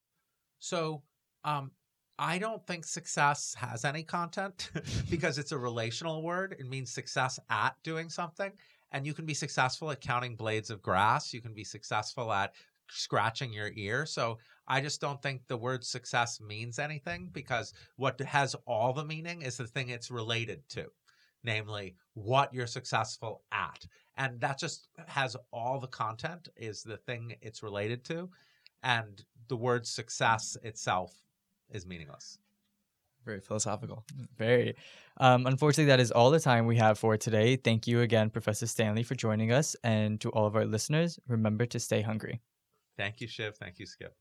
So, 0.58 1.02
um, 1.44 1.70
I 2.18 2.38
don't 2.38 2.64
think 2.66 2.84
success 2.84 3.54
has 3.58 3.84
any 3.84 4.02
content 4.02 4.70
because 5.10 5.38
it's 5.38 5.52
a 5.52 5.58
relational 5.58 6.22
word. 6.22 6.56
It 6.58 6.68
means 6.68 6.92
success 6.92 7.38
at 7.50 7.74
doing 7.82 8.08
something. 8.08 8.52
And 8.92 9.06
you 9.06 9.14
can 9.14 9.24
be 9.24 9.34
successful 9.34 9.90
at 9.90 10.00
counting 10.00 10.36
blades 10.36 10.70
of 10.70 10.82
grass. 10.82 11.32
You 11.32 11.40
can 11.40 11.54
be 11.54 11.64
successful 11.64 12.30
at 12.32 12.54
scratching 12.90 13.52
your 13.52 13.70
ear. 13.74 14.04
So 14.04 14.38
I 14.72 14.80
just 14.80 15.02
don't 15.02 15.20
think 15.20 15.42
the 15.48 15.56
word 15.58 15.84
success 15.84 16.40
means 16.40 16.78
anything 16.78 17.28
because 17.30 17.74
what 17.96 18.18
has 18.22 18.56
all 18.66 18.94
the 18.94 19.04
meaning 19.04 19.42
is 19.42 19.58
the 19.58 19.66
thing 19.66 19.90
it's 19.90 20.10
related 20.10 20.66
to, 20.70 20.86
namely 21.44 21.94
what 22.14 22.54
you're 22.54 22.66
successful 22.66 23.42
at. 23.52 23.86
And 24.16 24.40
that 24.40 24.58
just 24.58 24.88
has 25.08 25.36
all 25.52 25.78
the 25.78 25.88
content 25.88 26.48
is 26.56 26.82
the 26.82 26.96
thing 26.96 27.34
it's 27.42 27.62
related 27.62 28.02
to. 28.04 28.30
And 28.82 29.22
the 29.48 29.58
word 29.58 29.86
success 29.86 30.56
itself 30.62 31.12
is 31.68 31.84
meaningless. 31.84 32.38
Very 33.26 33.40
philosophical. 33.40 34.06
Very. 34.38 34.74
Um, 35.18 35.46
unfortunately, 35.46 35.90
that 35.90 36.00
is 36.00 36.10
all 36.10 36.30
the 36.30 36.40
time 36.40 36.64
we 36.64 36.78
have 36.78 36.98
for 36.98 37.18
today. 37.18 37.56
Thank 37.56 37.86
you 37.86 38.00
again, 38.00 38.30
Professor 38.30 38.66
Stanley, 38.66 39.02
for 39.02 39.16
joining 39.16 39.52
us. 39.52 39.76
And 39.84 40.18
to 40.22 40.30
all 40.30 40.46
of 40.46 40.56
our 40.56 40.64
listeners, 40.64 41.20
remember 41.28 41.66
to 41.66 41.78
stay 41.78 42.00
hungry. 42.00 42.40
Thank 42.96 43.20
you, 43.20 43.28
Shiv. 43.28 43.58
Thank 43.58 43.78
you, 43.78 43.84
Skip. 43.84 44.16